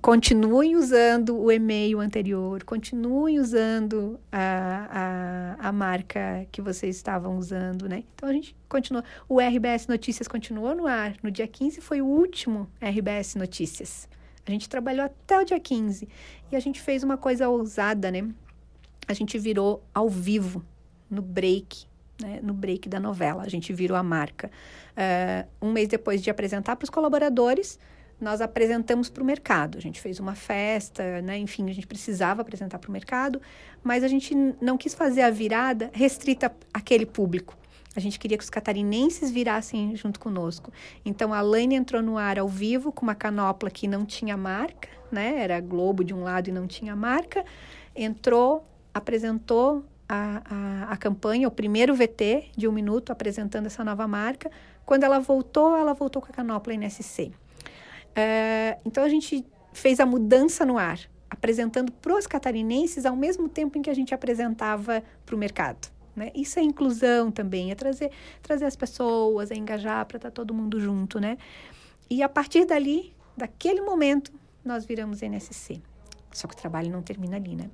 continuem 0.00 0.76
usando 0.76 1.38
o 1.38 1.50
e-mail 1.50 2.00
anterior, 2.00 2.64
continuem 2.64 3.38
usando 3.38 4.18
a, 4.30 5.56
a, 5.60 5.68
a 5.68 5.72
marca 5.72 6.46
que 6.50 6.62
vocês 6.62 6.96
estavam 6.96 7.36
usando, 7.36 7.88
né? 7.88 8.04
Então 8.14 8.28
a 8.28 8.32
gente 8.32 8.56
continua. 8.68 9.04
O 9.28 9.40
RBS 9.40 9.86
Notícias 9.86 10.26
continuou 10.26 10.74
no 10.74 10.86
ar. 10.86 11.14
No 11.22 11.30
dia 11.30 11.46
15 11.46 11.80
foi 11.80 12.00
o 12.00 12.06
último 12.06 12.68
RBS 12.80 13.34
Notícias. 13.34 14.08
A 14.46 14.50
gente 14.50 14.68
trabalhou 14.68 15.04
até 15.04 15.38
o 15.38 15.44
dia 15.44 15.60
15 15.60 16.08
e 16.50 16.56
a 16.56 16.60
gente 16.60 16.80
fez 16.80 17.02
uma 17.02 17.16
coisa 17.16 17.48
ousada, 17.48 18.10
né? 18.10 18.28
A 19.06 19.12
gente 19.12 19.38
virou 19.38 19.82
ao 19.92 20.08
vivo 20.08 20.64
no 21.10 21.20
break 21.20 21.90
né, 22.20 22.38
no 22.42 22.52
break 22.52 22.88
da 22.88 23.00
novela. 23.00 23.42
A 23.42 23.48
gente 23.48 23.72
virou 23.72 23.96
a 23.96 24.02
marca. 24.02 24.50
Uh, 24.92 25.66
um 25.66 25.72
mês 25.72 25.88
depois 25.88 26.22
de 26.22 26.30
apresentar 26.30 26.76
para 26.76 26.84
os 26.84 26.90
colaboradores, 26.90 27.78
nós 28.20 28.40
apresentamos 28.40 29.08
para 29.08 29.22
o 29.22 29.26
mercado. 29.26 29.78
A 29.78 29.80
gente 29.80 30.00
fez 30.00 30.20
uma 30.20 30.34
festa, 30.34 31.22
né? 31.22 31.38
enfim, 31.38 31.68
a 31.70 31.72
gente 31.72 31.86
precisava 31.86 32.42
apresentar 32.42 32.78
para 32.78 32.88
o 32.88 32.92
mercado, 32.92 33.40
mas 33.82 34.04
a 34.04 34.08
gente 34.08 34.34
não 34.60 34.76
quis 34.76 34.94
fazer 34.94 35.22
a 35.22 35.30
virada 35.30 35.90
restrita 35.92 36.54
àquele 36.72 37.06
público. 37.06 37.56
A 37.96 37.98
gente 37.98 38.18
queria 38.18 38.38
que 38.38 38.44
os 38.44 38.50
catarinenses 38.50 39.30
virassem 39.30 39.96
junto 39.96 40.20
conosco. 40.20 40.72
Então 41.04 41.34
a 41.34 41.40
Laine 41.40 41.74
entrou 41.74 42.00
no 42.00 42.16
ar 42.16 42.38
ao 42.38 42.48
vivo 42.48 42.92
com 42.92 43.02
uma 43.02 43.16
canopla 43.16 43.68
que 43.68 43.88
não 43.88 44.04
tinha 44.04 44.36
marca, 44.36 44.88
né? 45.10 45.42
Era 45.42 45.60
Globo 45.60 46.04
de 46.04 46.14
um 46.14 46.22
lado 46.22 46.48
e 46.48 46.52
não 46.52 46.68
tinha 46.68 46.94
marca. 46.94 47.44
Entrou, 47.96 48.64
apresentou 48.94 49.84
a, 50.08 50.42
a, 50.44 50.92
a 50.92 50.96
campanha, 50.96 51.48
o 51.48 51.50
primeiro 51.50 51.94
VT 51.94 52.50
de 52.56 52.68
um 52.68 52.72
minuto 52.72 53.10
apresentando 53.10 53.66
essa 53.66 53.82
nova 53.82 54.06
marca. 54.06 54.50
Quando 54.86 55.02
ela 55.02 55.18
voltou, 55.18 55.76
ela 55.76 55.92
voltou 55.92 56.22
com 56.22 56.28
a 56.28 56.34
canopla 56.34 56.72
NSC. 56.74 57.32
É, 58.14 58.78
então 58.84 59.04
a 59.04 59.08
gente 59.08 59.44
fez 59.72 60.00
a 60.00 60.06
mudança 60.06 60.64
no 60.64 60.78
ar, 60.78 60.98
apresentando 61.28 61.92
para 61.92 62.14
os 62.14 62.26
catarinenses 62.26 63.06
ao 63.06 63.16
mesmo 63.16 63.48
tempo 63.48 63.78
em 63.78 63.82
que 63.82 63.90
a 63.90 63.94
gente 63.94 64.14
apresentava 64.14 65.02
para 65.24 65.34
o 65.34 65.38
mercado. 65.38 65.88
Né? 66.14 66.30
Isso 66.34 66.58
é 66.58 66.62
inclusão 66.62 67.30
também, 67.30 67.70
é 67.70 67.74
trazer, 67.74 68.10
trazer 68.42 68.64
as 68.64 68.76
pessoas, 68.76 69.50
é 69.50 69.54
engajar 69.54 70.04
para 70.06 70.16
estar 70.16 70.30
tá 70.30 70.34
todo 70.34 70.52
mundo 70.52 70.80
junto, 70.80 71.20
né? 71.20 71.38
E 72.10 72.22
a 72.22 72.28
partir 72.28 72.64
dali, 72.64 73.14
daquele 73.36 73.80
momento, 73.80 74.32
nós 74.64 74.84
viramos 74.84 75.22
NSC. 75.22 75.80
Só 76.32 76.48
que 76.48 76.54
o 76.54 76.56
trabalho 76.56 76.90
não 76.90 77.02
termina 77.02 77.36
ali, 77.36 77.54
né? 77.54 77.70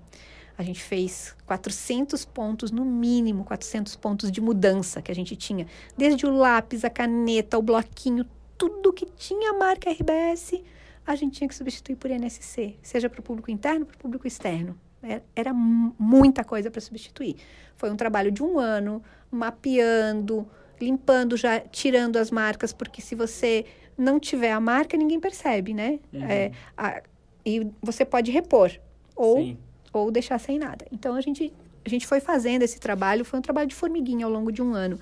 A 0.59 0.62
gente 0.62 0.83
fez 0.83 1.35
400 1.44 2.25
pontos, 2.25 2.70
no 2.70 2.85
mínimo 2.85 3.44
400 3.44 3.94
pontos 3.96 4.31
de 4.31 4.40
mudança 4.40 5.03
que 5.03 5.12
a 5.12 5.14
gente 5.14 5.37
tinha. 5.37 5.66
Desde 5.96 6.25
o 6.27 6.31
lápis, 6.31 6.85
a 6.85 6.90
caneta, 6.90 7.59
o 7.59 7.62
bloquinho, 7.62 8.25
tudo 8.56 8.92
que 8.92 9.06
tinha 9.06 9.52
marca 9.52 9.90
RBS, 9.90 10.62
a 11.06 11.14
gente 11.14 11.38
tinha 11.38 11.48
que 11.48 11.54
substituir 11.54 11.96
por 11.96 12.10
NSC, 12.10 12.76
seja 12.82 13.08
para 13.08 13.20
o 13.20 13.22
público 13.22 13.50
interno, 13.50 13.86
para 13.86 13.94
o 13.94 13.98
público 13.98 14.26
externo. 14.26 14.78
É, 15.02 15.20
era 15.36 15.52
muita 15.52 16.42
coisa 16.42 16.70
para 16.70 16.80
substituir. 16.80 17.36
Foi 17.76 17.90
um 17.90 17.96
trabalho 17.96 18.32
de 18.32 18.42
um 18.42 18.58
ano, 18.58 19.02
mapeando, 19.30 20.48
limpando, 20.80 21.36
já 21.36 21.60
tirando 21.60 22.16
as 22.16 22.30
marcas, 22.30 22.72
porque 22.72 23.00
se 23.00 23.14
você 23.14 23.64
não 23.96 24.18
tiver 24.18 24.50
a 24.50 24.58
marca, 24.58 24.96
ninguém 24.96 25.20
percebe, 25.20 25.72
né? 25.72 26.00
Uhum. 26.12 26.24
É, 26.24 26.50
a, 26.76 27.02
e 27.44 27.70
você 27.80 28.04
pode 28.04 28.32
repor 28.32 28.72
ou, 29.14 29.56
ou 29.92 30.10
deixar 30.10 30.38
sem 30.38 30.58
nada. 30.58 30.84
Então 30.90 31.14
a 31.14 31.20
gente, 31.20 31.52
a 31.84 31.88
gente 31.88 32.06
foi 32.06 32.18
fazendo 32.18 32.62
esse 32.62 32.80
trabalho, 32.80 33.24
foi 33.24 33.38
um 33.38 33.42
trabalho 33.42 33.68
de 33.68 33.74
formiguinha 33.74 34.26
ao 34.26 34.32
longo 34.32 34.50
de 34.50 34.60
um 34.60 34.74
ano. 34.74 34.98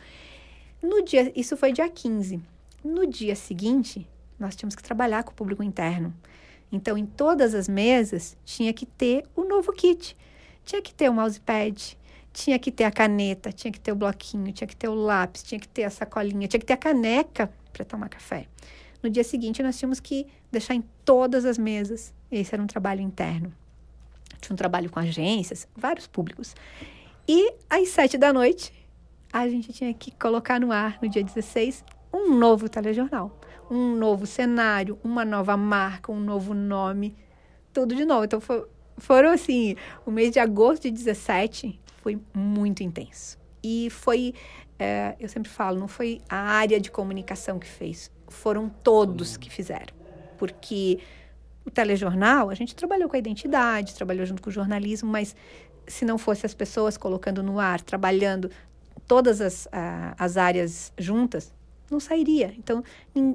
No 0.82 1.02
dia, 1.02 1.32
isso 1.34 1.56
foi 1.56 1.72
dia 1.72 1.88
15. 1.88 2.42
No 2.84 3.06
dia 3.06 3.34
seguinte, 3.34 4.06
nós 4.38 4.54
tínhamos 4.54 4.74
que 4.76 4.82
trabalhar 4.82 5.24
com 5.24 5.30
o 5.30 5.34
público 5.34 5.62
interno. 5.62 6.14
Então, 6.70 6.98
em 6.98 7.06
todas 7.06 7.54
as 7.54 7.66
mesas, 7.66 8.36
tinha 8.44 8.74
que 8.74 8.84
ter 8.84 9.24
o 9.34 9.42
novo 9.42 9.72
kit. 9.72 10.14
Tinha 10.66 10.82
que 10.82 10.92
ter 10.92 11.08
o 11.08 11.14
mousepad, 11.14 11.96
tinha 12.30 12.58
que 12.58 12.70
ter 12.70 12.84
a 12.84 12.90
caneta, 12.90 13.50
tinha 13.50 13.72
que 13.72 13.80
ter 13.80 13.90
o 13.90 13.96
bloquinho, 13.96 14.52
tinha 14.52 14.68
que 14.68 14.76
ter 14.76 14.88
o 14.88 14.94
lápis, 14.94 15.42
tinha 15.42 15.58
que 15.58 15.68
ter 15.68 15.84
a 15.84 15.90
sacolinha, 15.90 16.46
tinha 16.46 16.60
que 16.60 16.66
ter 16.66 16.74
a 16.74 16.76
caneca 16.76 17.50
para 17.72 17.86
tomar 17.86 18.10
café. 18.10 18.48
No 19.02 19.08
dia 19.08 19.24
seguinte, 19.24 19.62
nós 19.62 19.78
tínhamos 19.78 19.98
que 19.98 20.26
deixar 20.52 20.74
em 20.74 20.84
todas 21.06 21.46
as 21.46 21.56
mesas. 21.56 22.12
Esse 22.30 22.54
era 22.54 22.62
um 22.62 22.66
trabalho 22.66 23.00
interno. 23.00 23.50
Tinha 24.42 24.52
um 24.52 24.56
trabalho 24.56 24.90
com 24.90 25.00
agências, 25.00 25.66
vários 25.74 26.06
públicos. 26.06 26.54
E 27.26 27.54
às 27.70 27.88
sete 27.88 28.18
da 28.18 28.30
noite, 28.30 28.72
a 29.32 29.48
gente 29.48 29.72
tinha 29.72 29.92
que 29.94 30.10
colocar 30.10 30.60
no 30.60 30.70
ar, 30.70 30.98
no 31.00 31.08
dia 31.08 31.24
16, 31.24 31.82
um 32.14 32.36
novo 32.36 32.68
telejornal, 32.68 33.38
um 33.70 33.96
novo 33.96 34.26
cenário, 34.26 34.98
uma 35.02 35.24
nova 35.24 35.56
marca, 35.56 36.12
um 36.12 36.20
novo 36.20 36.54
nome, 36.54 37.16
tudo 37.72 37.94
de 37.94 38.04
novo. 38.04 38.24
Então 38.24 38.40
for, 38.40 38.68
foram 38.98 39.30
assim, 39.30 39.76
o 40.06 40.10
mês 40.10 40.30
de 40.30 40.38
agosto 40.38 40.82
de 40.84 40.90
17 40.90 41.80
foi 42.02 42.20
muito 42.32 42.82
intenso. 42.82 43.38
E 43.62 43.88
foi, 43.90 44.34
é, 44.78 45.16
eu 45.18 45.28
sempre 45.28 45.50
falo, 45.50 45.78
não 45.78 45.88
foi 45.88 46.20
a 46.28 46.36
área 46.36 46.80
de 46.80 46.90
comunicação 46.90 47.58
que 47.58 47.66
fez, 47.66 48.10
foram 48.28 48.68
todos 48.68 49.36
que 49.36 49.50
fizeram. 49.50 49.94
Porque 50.38 51.00
o 51.64 51.70
telejornal, 51.70 52.50
a 52.50 52.54
gente 52.54 52.74
trabalhou 52.76 53.08
com 53.08 53.16
a 53.16 53.18
identidade, 53.18 53.94
trabalhou 53.94 54.26
junto 54.26 54.42
com 54.42 54.50
o 54.50 54.52
jornalismo, 54.52 55.10
mas 55.10 55.34
se 55.86 56.04
não 56.04 56.18
fosse 56.18 56.44
as 56.46 56.54
pessoas 56.54 56.96
colocando 56.96 57.42
no 57.42 57.58
ar, 57.58 57.80
trabalhando 57.80 58.50
todas 59.06 59.40
as, 59.40 59.68
as 60.18 60.36
áreas 60.36 60.92
juntas, 60.98 61.52
não 61.94 62.00
sairia. 62.00 62.52
Então, 62.58 62.82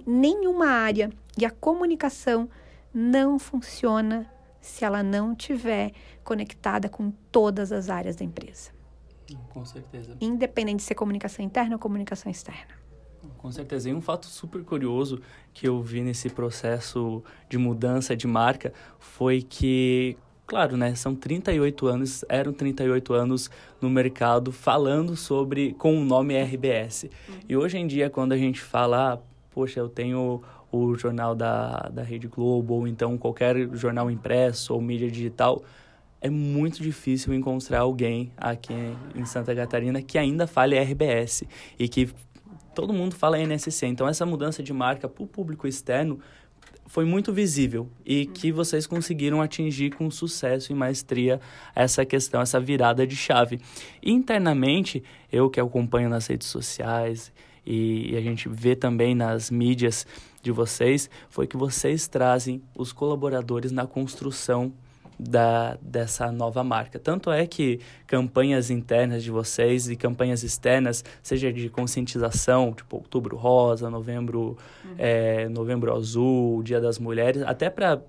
nenhuma 0.06 0.68
área 0.68 1.10
e 1.38 1.46
a 1.46 1.50
comunicação 1.50 2.50
não 2.94 3.40
funciona 3.40 4.30
se 4.62 4.84
ela 4.84 5.02
não 5.02 5.34
tiver 5.34 5.94
conectada 6.24 6.90
com 6.90 7.12
todas 7.32 7.72
as 7.72 7.90
áreas 7.90 8.16
da 8.16 8.26
empresa. 8.26 8.72
Com 9.50 9.64
certeza. 9.64 10.18
Independente 10.20 10.78
de 10.78 10.84
ser 10.84 10.96
comunicação 10.96 11.44
interna 11.44 11.76
ou 11.76 11.80
comunicação 11.80 12.32
externa. 12.32 12.78
Com 13.38 13.52
certeza. 13.52 13.90
E 13.90 13.94
um 13.94 14.02
fato 14.02 14.26
super 14.26 14.64
curioso 14.64 15.22
que 15.54 15.68
eu 15.68 15.82
vi 15.82 16.02
nesse 16.02 16.30
processo 16.30 17.24
de 17.48 17.58
mudança 17.58 18.16
de 18.16 18.28
marca 18.28 18.74
foi 18.98 19.42
que, 19.42 20.18
claro, 20.50 20.76
né, 20.76 20.96
são 20.96 21.14
38 21.14 21.86
anos, 21.86 22.26
eram 22.28 22.52
38 22.52 23.14
anos 23.14 23.52
no 23.80 23.88
mercado 23.88 24.52
falando 24.52 25.16
sobre 25.16 25.74
com 25.74 26.02
o 26.02 26.04
nome 26.04 26.36
RBS. 26.36 27.06
E 27.48 27.56
hoje 27.56 27.78
em 27.78 27.86
dia 27.86 28.10
quando 28.10 28.32
a 28.32 28.38
gente 28.38 28.60
fala, 28.60 29.14
ah, 29.14 29.20
poxa, 29.52 29.80
eu 29.80 29.88
tenho 29.88 30.42
o 30.72 30.96
jornal 30.96 31.36
da, 31.36 31.92
da 31.94 32.02
Rede 32.02 32.28
Globo, 32.28 32.74
ou 32.74 32.88
então 32.88 33.16
qualquer 33.16 33.70
jornal 33.76 34.10
impresso 34.10 34.74
ou 34.74 34.82
mídia 34.82 35.10
digital, 35.10 35.62
é 36.20 36.32
muito 36.32 36.82
difícil 36.82 37.32
encontrar 37.36 37.82
alguém 37.82 38.32
aqui 38.36 38.74
em 39.16 39.26
Santa 39.26 39.56
Catarina 39.56 40.02
que 40.02 40.18
ainda 40.18 40.48
fale 40.48 40.80
RBS 40.80 41.44
e 41.78 41.88
que 41.88 42.10
todo 42.74 42.92
mundo 42.92 43.14
fala 43.14 43.38
NSC. 43.38 43.86
Então, 43.86 44.08
essa 44.08 44.26
mudança 44.26 44.64
de 44.64 44.74
marca 44.74 45.08
para 45.08 45.24
o 45.24 45.28
público 45.28 45.68
externo 45.68 46.20
foi 46.90 47.06
muito 47.06 47.32
visível 47.32 47.88
e 48.04 48.26
que 48.26 48.52
vocês 48.52 48.88
conseguiram 48.88 49.42
atingir 49.42 49.92
com 49.92 50.10
sucesso 50.10 50.72
e 50.72 50.76
maestria 50.76 51.40
essa 51.76 52.04
questão, 52.04 52.42
essa 52.42 52.60
virada 52.60 53.06
de 53.06 53.16
chave. 53.16 53.62
Internamente, 54.02 55.04
eu 55.32 55.52
que 55.52 55.60
acompanho 55.60 56.10
nas 56.10 56.26
redes 56.26 56.48
sociais 56.48 57.32
e, 57.66 58.18
a 58.18 58.22
gente 58.22 58.50
vê 58.50 58.76
também 58.76 59.14
nas 59.14 59.52
mídias 59.52 60.08
de 60.42 60.52
vocês, 60.52 61.12
foi 61.30 61.46
que 61.46 61.56
vocês 61.56 62.08
trazem 62.08 62.60
os 62.76 62.92
colaboradores 62.92 63.72
na 63.72 63.86
construção 63.86 64.74
da, 65.20 65.78
dessa 65.82 66.32
nova 66.32 66.64
marca. 66.64 66.98
Tanto 66.98 67.30
é 67.30 67.46
que 67.46 67.82
campanhas 68.08 68.70
internas 68.70 69.22
de 69.22 69.30
vocês 69.30 69.90
e 69.90 69.96
campanhas 69.96 70.44
externas, 70.44 71.04
seja 71.22 71.52
de 71.52 71.70
conscientização, 71.70 72.74
tipo 72.74 72.98
Outubro 72.98 73.36
Rosa, 73.36 73.90
Novembro, 73.90 74.58
uhum. 74.86 74.96
é, 74.98 75.50
Novembro 75.50 75.94
Azul, 75.94 76.64
Dia 76.64 76.80
das 76.80 76.98
Mulheres, 76.98 77.42
até 77.44 77.70
para 77.70 78.02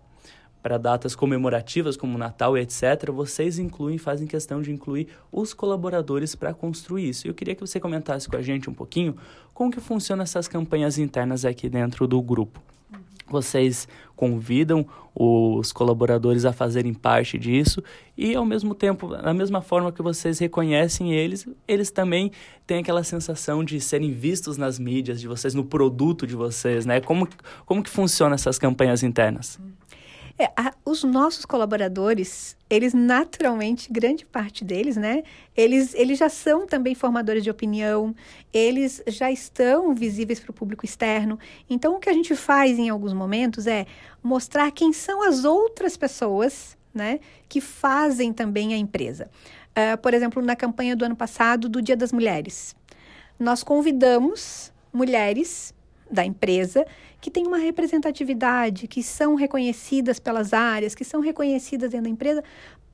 para 0.62 0.76
datas 0.76 1.16
comemorativas 1.16 1.96
como 1.96 2.18
Natal 2.18 2.56
e 2.56 2.60
etc., 2.60 3.10
vocês 3.10 3.58
incluem, 3.58 3.96
fazem 3.96 4.26
questão 4.26 4.60
de 4.60 4.70
incluir 4.70 5.08
os 5.32 5.54
colaboradores 5.54 6.34
para 6.34 6.52
construir 6.52 7.08
isso. 7.08 7.26
Eu 7.26 7.32
queria 7.32 7.54
que 7.54 7.62
você 7.62 7.80
comentasse 7.80 8.28
com 8.28 8.36
a 8.36 8.42
gente 8.42 8.68
um 8.68 8.74
pouquinho 8.74 9.16
como 9.54 9.70
que 9.70 9.80
funcionam 9.80 10.22
essas 10.22 10.46
campanhas 10.46 10.98
internas 10.98 11.46
aqui 11.46 11.66
dentro 11.68 12.06
do 12.06 12.20
grupo. 12.20 12.60
Vocês 13.30 13.88
convidam 14.16 14.86
os 15.14 15.72
colaboradores 15.72 16.44
a 16.44 16.52
fazerem 16.52 16.92
parte 16.92 17.38
disso 17.38 17.82
e, 18.16 18.34
ao 18.34 18.44
mesmo 18.44 18.74
tempo, 18.74 19.08
da 19.08 19.32
mesma 19.32 19.60
forma 19.62 19.90
que 19.90 20.02
vocês 20.02 20.38
reconhecem 20.38 21.14
eles, 21.14 21.48
eles 21.66 21.90
também 21.90 22.30
têm 22.66 22.78
aquela 22.78 23.02
sensação 23.02 23.64
de 23.64 23.80
serem 23.80 24.12
vistos 24.12 24.56
nas 24.56 24.78
mídias 24.78 25.20
de 25.20 25.26
vocês, 25.26 25.54
no 25.54 25.64
produto 25.64 26.26
de 26.26 26.36
vocês, 26.36 26.84
né? 26.84 27.00
Como, 27.00 27.28
como 27.64 27.82
que 27.82 27.90
funcionam 27.90 28.34
essas 28.34 28.58
campanhas 28.58 29.02
internas? 29.02 29.58
É, 30.40 30.50
a, 30.56 30.72
os 30.86 31.04
nossos 31.04 31.44
colaboradores, 31.44 32.56
eles 32.70 32.94
naturalmente, 32.94 33.92
grande 33.92 34.24
parte 34.24 34.64
deles, 34.64 34.96
né? 34.96 35.22
Eles, 35.54 35.92
eles 35.92 36.18
já 36.18 36.30
são 36.30 36.66
também 36.66 36.94
formadores 36.94 37.44
de 37.44 37.50
opinião, 37.50 38.16
eles 38.50 39.02
já 39.06 39.30
estão 39.30 39.94
visíveis 39.94 40.40
para 40.40 40.50
o 40.50 40.54
público 40.54 40.82
externo. 40.82 41.38
Então, 41.68 41.94
o 41.94 41.98
que 41.98 42.08
a 42.08 42.14
gente 42.14 42.34
faz 42.34 42.78
em 42.78 42.88
alguns 42.88 43.12
momentos 43.12 43.66
é 43.66 43.84
mostrar 44.22 44.70
quem 44.70 44.94
são 44.94 45.22
as 45.22 45.44
outras 45.44 45.94
pessoas, 45.94 46.74
né? 46.94 47.20
Que 47.46 47.60
fazem 47.60 48.32
também 48.32 48.72
a 48.72 48.78
empresa. 48.78 49.30
Uh, 49.72 49.98
por 49.98 50.14
exemplo, 50.14 50.42
na 50.42 50.56
campanha 50.56 50.96
do 50.96 51.04
ano 51.04 51.16
passado 51.16 51.68
do 51.68 51.82
Dia 51.82 51.98
das 51.98 52.12
Mulheres, 52.12 52.74
nós 53.38 53.62
convidamos 53.62 54.72
mulheres 54.90 55.74
da 56.10 56.24
empresa 56.24 56.86
que 57.20 57.30
têm 57.30 57.46
uma 57.46 57.58
representatividade, 57.58 58.86
que 58.88 59.02
são 59.02 59.34
reconhecidas 59.34 60.18
pelas 60.18 60.52
áreas, 60.52 60.94
que 60.94 61.04
são 61.04 61.20
reconhecidas 61.20 61.90
dentro 61.90 62.04
da 62.04 62.10
empresa, 62.10 62.42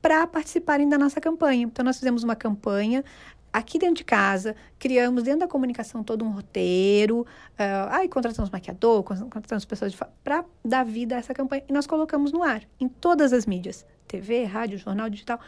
para 0.01 0.27
participarem 0.27 0.87
da 0.87 0.97
nossa 0.97 1.19
campanha. 1.19 1.63
Então, 1.63 1.83
nós 1.83 1.97
fizemos 1.97 2.23
uma 2.23 2.35
campanha 2.35 3.03
aqui 3.51 3.79
dentro 3.79 3.95
de 3.95 4.03
casa, 4.03 4.55
criamos 4.77 5.23
dentro 5.23 5.41
da 5.41 5.47
comunicação 5.47 6.03
todo 6.03 6.23
um 6.23 6.29
roteiro, 6.29 7.21
uh, 7.21 7.89
aí 7.89 8.07
contratamos 8.07 8.49
maquiador, 8.51 9.03
contratamos 9.03 9.65
pessoas 9.65 9.97
para 10.23 10.45
dar 10.63 10.83
vida 10.83 11.15
a 11.15 11.19
essa 11.19 11.33
campanha 11.33 11.63
e 11.67 11.73
nós 11.73 11.87
colocamos 11.87 12.31
no 12.31 12.43
ar, 12.43 12.61
em 12.79 12.87
todas 12.87 13.33
as 13.33 13.45
mídias, 13.45 13.85
TV, 14.07 14.43
rádio, 14.43 14.77
jornal 14.77 15.09
digital, 15.09 15.39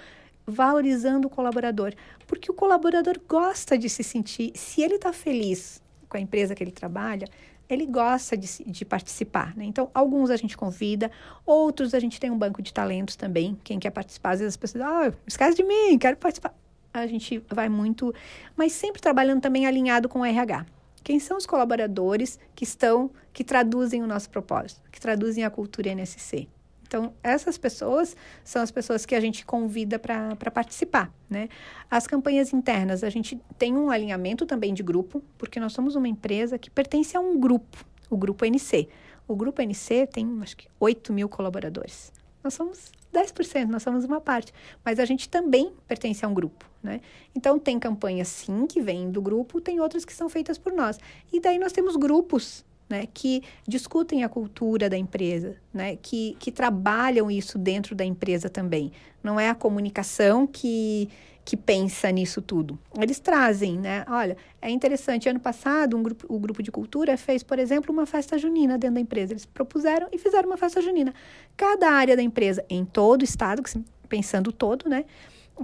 valorizando 0.47 1.27
o 1.27 1.29
colaborador, 1.29 1.93
porque 2.25 2.49
o 2.49 2.53
colaborador 2.53 3.19
gosta 3.27 3.77
de 3.77 3.87
se 3.89 4.03
sentir, 4.03 4.51
se 4.55 4.81
ele 4.81 4.95
está 4.95 5.13
feliz 5.13 5.81
com 6.07 6.17
a 6.17 6.19
empresa 6.19 6.55
que 6.55 6.63
ele 6.63 6.71
trabalha, 6.71 7.27
ele 7.69 7.85
gosta 7.85 8.35
de, 8.35 8.47
de 8.65 8.83
participar. 8.83 9.55
Né? 9.55 9.65
Então, 9.65 9.89
alguns 9.93 10.31
a 10.31 10.35
gente 10.35 10.57
convida, 10.57 11.11
outros 11.45 11.93
a 11.93 11.99
gente 11.99 12.19
tem 12.19 12.31
um 12.31 12.37
banco 12.37 12.61
de 12.61 12.73
talentos 12.73 13.15
também. 13.15 13.57
Quem 13.63 13.79
quer 13.79 13.91
participar, 13.91 14.31
às 14.31 14.39
vezes 14.39 14.53
as 14.53 14.57
pessoas, 14.57 14.83
ah, 14.83 15.13
esquece 15.27 15.55
de 15.55 15.63
mim, 15.63 15.97
quero 15.97 16.17
participar. 16.17 16.53
A 16.91 17.05
gente 17.05 17.43
vai 17.47 17.69
muito, 17.69 18.13
mas 18.57 18.73
sempre 18.73 18.99
trabalhando 18.99 19.41
também 19.41 19.67
alinhado 19.67 20.09
com 20.09 20.21
o 20.21 20.25
RH. 20.25 20.65
Quem 21.03 21.19
são 21.19 21.37
os 21.37 21.45
colaboradores 21.45 22.39
que 22.55 22.63
estão, 22.63 23.11
que 23.31 23.43
traduzem 23.43 24.01
o 24.01 24.07
nosso 24.07 24.29
propósito, 24.29 24.81
que 24.91 24.99
traduzem 24.99 25.43
a 25.43 25.49
cultura 25.49 25.89
NSC? 25.89 26.47
Então, 26.89 27.13
essas 27.21 27.55
pessoas 27.55 28.17
são 28.43 28.63
as 28.63 28.71
pessoas 28.71 29.05
que 29.05 29.13
a 29.13 29.19
gente 29.19 29.45
convida 29.45 29.99
para 29.99 30.35
participar, 30.51 31.13
né? 31.29 31.47
As 31.87 32.07
campanhas 32.07 32.51
internas, 32.51 33.03
a 33.03 33.11
gente 33.11 33.39
tem 33.59 33.77
um 33.77 33.91
alinhamento 33.91 34.43
também 34.43 34.73
de 34.73 34.81
grupo, 34.81 35.21
porque 35.37 35.59
nós 35.59 35.71
somos 35.71 35.95
uma 35.95 36.07
empresa 36.07 36.57
que 36.57 36.67
pertence 36.67 37.15
a 37.15 37.19
um 37.19 37.39
grupo, 37.39 37.85
o 38.09 38.17
Grupo 38.17 38.43
NC. 38.43 38.89
O 39.27 39.35
Grupo 39.35 39.61
NC 39.61 40.07
tem, 40.07 40.39
acho 40.41 40.57
que, 40.57 40.67
8 40.79 41.13
mil 41.13 41.29
colaboradores. 41.29 42.11
Nós 42.43 42.55
somos 42.55 42.91
10%, 43.13 43.67
nós 43.67 43.83
somos 43.83 44.03
uma 44.03 44.19
parte, 44.19 44.51
mas 44.83 44.99
a 44.99 45.05
gente 45.05 45.29
também 45.29 45.71
pertence 45.87 46.25
a 46.25 46.27
um 46.27 46.33
grupo, 46.33 46.65
né? 46.81 47.01
Então, 47.35 47.59
tem 47.59 47.77
campanhas, 47.77 48.29
sim, 48.29 48.65
que 48.65 48.81
vêm 48.81 49.11
do 49.11 49.21
grupo, 49.21 49.61
tem 49.61 49.79
outras 49.79 50.05
que 50.05 50.13
são 50.13 50.27
feitas 50.27 50.57
por 50.57 50.73
nós. 50.73 50.97
E 51.31 51.39
daí 51.39 51.59
nós 51.59 51.71
temos 51.71 51.95
grupos 51.95 52.65
né, 52.89 53.07
que 53.13 53.43
discutem 53.67 54.23
a 54.23 54.29
cultura 54.29 54.89
da 54.89 54.97
empresa, 54.97 55.55
né, 55.73 55.95
que, 56.01 56.35
que 56.39 56.51
trabalham 56.51 57.29
isso 57.29 57.57
dentro 57.57 57.95
da 57.95 58.03
empresa 58.03 58.49
também. 58.49 58.91
Não 59.23 59.39
é 59.39 59.49
a 59.49 59.55
comunicação 59.55 60.47
que, 60.47 61.07
que 61.45 61.55
pensa 61.55 62.09
nisso 62.11 62.41
tudo. 62.41 62.79
Eles 62.99 63.19
trazem, 63.19 63.77
né? 63.77 64.05
Olha, 64.07 64.37
é 64.61 64.69
interessante. 64.69 65.27
Ano 65.27 65.39
passado, 65.39 65.97
um 65.97 66.03
grupo, 66.03 66.25
o 66.29 66.39
grupo 66.39 66.63
de 66.63 66.71
cultura 66.71 67.17
fez, 67.17 67.43
por 67.43 67.59
exemplo, 67.59 67.93
uma 67.93 68.05
festa 68.05 68.37
junina 68.37 68.77
dentro 68.77 68.95
da 68.95 69.01
empresa. 69.01 69.33
Eles 69.33 69.45
propuseram 69.45 70.07
e 70.11 70.17
fizeram 70.17 70.49
uma 70.49 70.57
festa 70.57 70.81
junina. 70.81 71.13
Cada 71.57 71.89
área 71.89 72.15
da 72.15 72.21
empresa, 72.21 72.63
em 72.69 72.85
todo 72.85 73.21
o 73.21 73.25
estado, 73.25 73.61
pensando 74.07 74.51
todo, 74.51 74.87
né? 74.87 75.05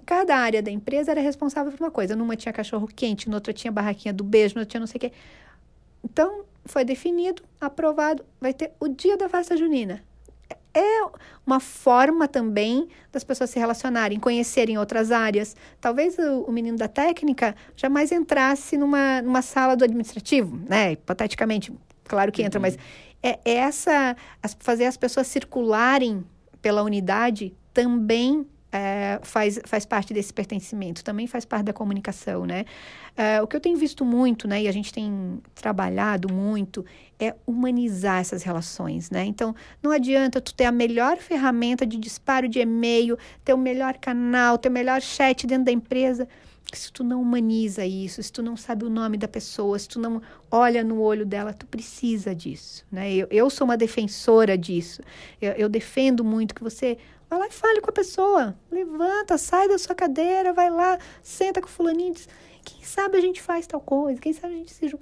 Cada 0.06 0.36
área 0.36 0.62
da 0.62 0.70
empresa 0.70 1.12
era 1.12 1.22
responsável 1.22 1.72
por 1.72 1.80
uma 1.80 1.92
coisa. 1.92 2.16
Numa 2.16 2.36
tinha 2.36 2.52
cachorro 2.52 2.88
quente, 2.88 3.30
noutra 3.30 3.54
tinha 3.54 3.72
barraquinha 3.72 4.14
do 4.14 4.24
beijo, 4.24 4.56
noutra 4.56 4.70
tinha 4.70 4.80
não 4.80 4.88
sei 4.88 4.98
o 4.98 5.00
quê. 5.00 5.12
Então, 6.04 6.44
foi 6.66 6.84
definido, 6.84 7.44
aprovado, 7.60 8.26
vai 8.42 8.54
ter 8.54 8.72
o 8.80 8.88
dia 8.88 9.18
da 9.18 9.30
festa 9.30 9.56
junina. 9.56 10.04
É 10.74 11.06
uma 11.46 11.62
forma 11.62 12.28
também 12.28 12.90
das 13.12 13.24
pessoas 13.24 13.50
se 13.50 13.58
relacionarem, 13.58 14.20
conhecerem 14.20 14.78
outras 14.78 15.10
áreas. 15.10 15.56
Talvez 15.80 16.18
o, 16.18 16.42
o 16.42 16.52
menino 16.52 16.78
da 16.78 16.90
técnica 16.90 17.56
jamais 17.78 18.12
entrasse 18.12 18.78
numa, 18.78 19.22
numa 19.22 19.42
sala 19.42 19.76
do 19.76 19.86
administrativo, 19.86 20.60
né? 20.68 20.92
Hipoteticamente, 20.92 21.72
claro 22.04 22.30
que 22.30 22.44
entra, 22.44 22.60
uhum. 22.60 22.64
mas 22.64 22.78
é, 23.24 23.40
essa 23.46 24.18
as, 24.44 24.56
fazer 24.60 24.86
as 24.86 24.98
pessoas 24.98 25.28
circularem 25.28 26.26
pela 26.62 26.84
unidade 26.84 27.56
também 27.74 28.46
é, 28.76 29.20
faz, 29.24 29.58
faz 29.66 29.86
parte 29.86 30.14
desse 30.14 30.34
pertencimento, 30.34 31.02
também 31.02 31.28
faz 31.28 31.46
parte 31.46 31.66
da 31.66 31.74
comunicação, 31.74 32.46
né? 32.46 32.66
É, 33.16 33.42
o 33.42 33.48
que 33.48 33.56
eu 33.56 33.62
tenho 33.62 33.78
visto 33.78 34.04
muito, 34.04 34.46
né, 34.46 34.64
e 34.64 34.68
a 34.68 34.72
gente 34.74 34.92
tem 34.92 35.42
trabalhado 35.54 36.32
muito, 36.34 36.86
é 37.18 37.34
humanizar 37.48 38.20
essas 38.20 38.44
relações, 38.44 39.10
né? 39.10 39.24
Então, 39.24 39.56
não 39.82 39.92
adianta 39.92 40.42
tu 40.42 40.54
ter 40.54 40.66
a 40.66 40.72
melhor 40.72 41.16
ferramenta 41.18 41.86
de 41.86 41.96
disparo 41.96 42.50
de 42.50 42.60
e-mail, 42.60 43.18
ter 43.46 43.54
o 43.54 43.58
melhor 43.58 43.98
canal, 43.98 44.58
ter 44.58 44.68
o 44.68 44.72
melhor 44.72 45.02
chat 45.02 45.48
dentro 45.48 45.66
da 45.66 45.72
empresa, 45.72 46.28
se 46.74 46.92
tu 46.92 47.04
não 47.04 47.22
humaniza 47.22 47.86
isso, 47.86 48.22
se 48.22 48.32
tu 48.32 48.44
não 48.44 48.58
sabe 48.58 48.84
o 48.84 48.90
nome 48.90 49.18
da 49.18 49.28
pessoa, 49.28 49.80
se 49.80 49.88
tu 49.88 50.00
não 50.00 50.22
olha 50.52 50.84
no 50.84 51.00
olho 51.00 51.26
dela, 51.26 51.54
tu 51.54 51.66
precisa 51.66 52.36
disso, 52.36 52.86
né? 52.92 53.14
Eu, 53.14 53.28
eu 53.32 53.50
sou 53.50 53.64
uma 53.66 53.78
defensora 53.78 54.58
disso. 54.58 55.02
Eu, 55.42 55.54
eu 55.54 55.70
defendo 55.70 56.24
muito 56.24 56.54
que 56.54 56.64
você 56.64 56.98
Vai 57.30 57.40
lá 57.40 57.48
e 57.48 57.52
fale 57.52 57.82
com 57.82 57.90
a 57.90 57.94
pessoa. 57.94 58.56
Levanta, 58.72 59.38
sai 59.38 59.68
da 59.68 59.78
sua 59.78 59.96
cadeira, 59.96 60.54
vai 60.54 60.70
lá, 60.70 60.98
senta 61.24 61.62
com 61.62 61.68
o 61.68 61.72
fulaninho. 61.72 62.14
Diz, 62.14 62.28
quem 62.64 62.84
sabe 62.84 63.18
a 63.18 63.22
gente 63.22 63.42
faz 63.42 63.66
tal 63.68 63.82
coisa, 63.82 64.20
quem 64.20 64.34
sabe 64.34 64.54
a 64.54 64.58
gente 64.58 64.72
se 64.72 64.98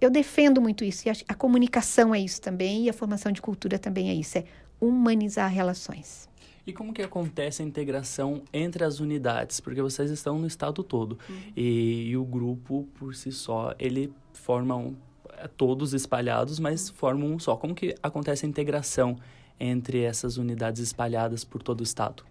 Eu 0.00 0.10
defendo 0.10 0.60
muito 0.60 0.84
isso. 0.84 1.08
E 1.08 1.10
a, 1.10 1.14
a 1.28 1.34
comunicação 1.34 2.14
é 2.14 2.20
isso 2.20 2.40
também, 2.40 2.84
e 2.84 2.90
a 2.90 2.92
formação 2.92 3.32
de 3.32 3.40
cultura 3.40 3.78
também 3.78 4.10
é 4.10 4.14
isso. 4.14 4.38
É 4.38 4.44
humanizar 4.80 5.50
relações. 5.50 6.28
E 6.66 6.72
como 6.72 6.92
que 6.92 7.00
acontece 7.00 7.62
a 7.62 7.64
integração 7.64 8.42
entre 8.52 8.82
as 8.82 8.98
unidades? 8.98 9.60
Porque 9.60 9.80
vocês 9.80 10.10
estão 10.10 10.36
no 10.38 10.48
estado 10.48 10.82
todo. 10.82 11.16
Uhum. 11.28 11.52
E, 11.56 12.08
e, 12.10 12.16
o 12.16 12.24
grupo, 12.24 12.88
por 12.98 13.14
si 13.14 13.30
só, 13.30 13.72
ele 13.78 14.12
forma 14.32 14.74
um, 14.74 14.96
é, 15.34 15.46
todos 15.46 15.94
espalhados, 15.94 16.58
mas 16.58 16.90
formam 16.90 17.32
um 17.32 17.38
só. 17.38 17.56
Como 17.56 17.72
que 17.72 17.94
acontece 18.02 18.44
a 18.44 18.48
integração 18.48 19.16
entre 19.58 20.02
essas 20.02 20.36
unidades 20.36 20.82
espalhadas 20.82 21.44
por 21.44 21.62
todo 21.62 21.80
o 21.80 21.84
estado? 21.84 22.24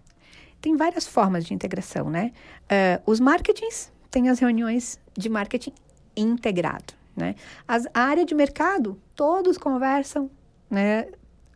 Tem 0.60 0.76
várias 0.76 1.06
formas 1.06 1.44
de 1.44 1.54
integração, 1.54 2.10
né? 2.10 2.32
Uh, 2.64 3.10
os 3.10 3.20
marketings 3.20 3.92
têm 4.10 4.28
as 4.28 4.38
reuniões 4.38 4.98
de 5.16 5.28
marketing 5.28 5.72
integrado, 6.16 6.94
né? 7.14 7.34
As, 7.68 7.86
a 7.92 8.00
área 8.00 8.24
de 8.24 8.34
mercado, 8.34 8.98
todos 9.14 9.58
conversam, 9.58 10.30
né? 10.70 11.06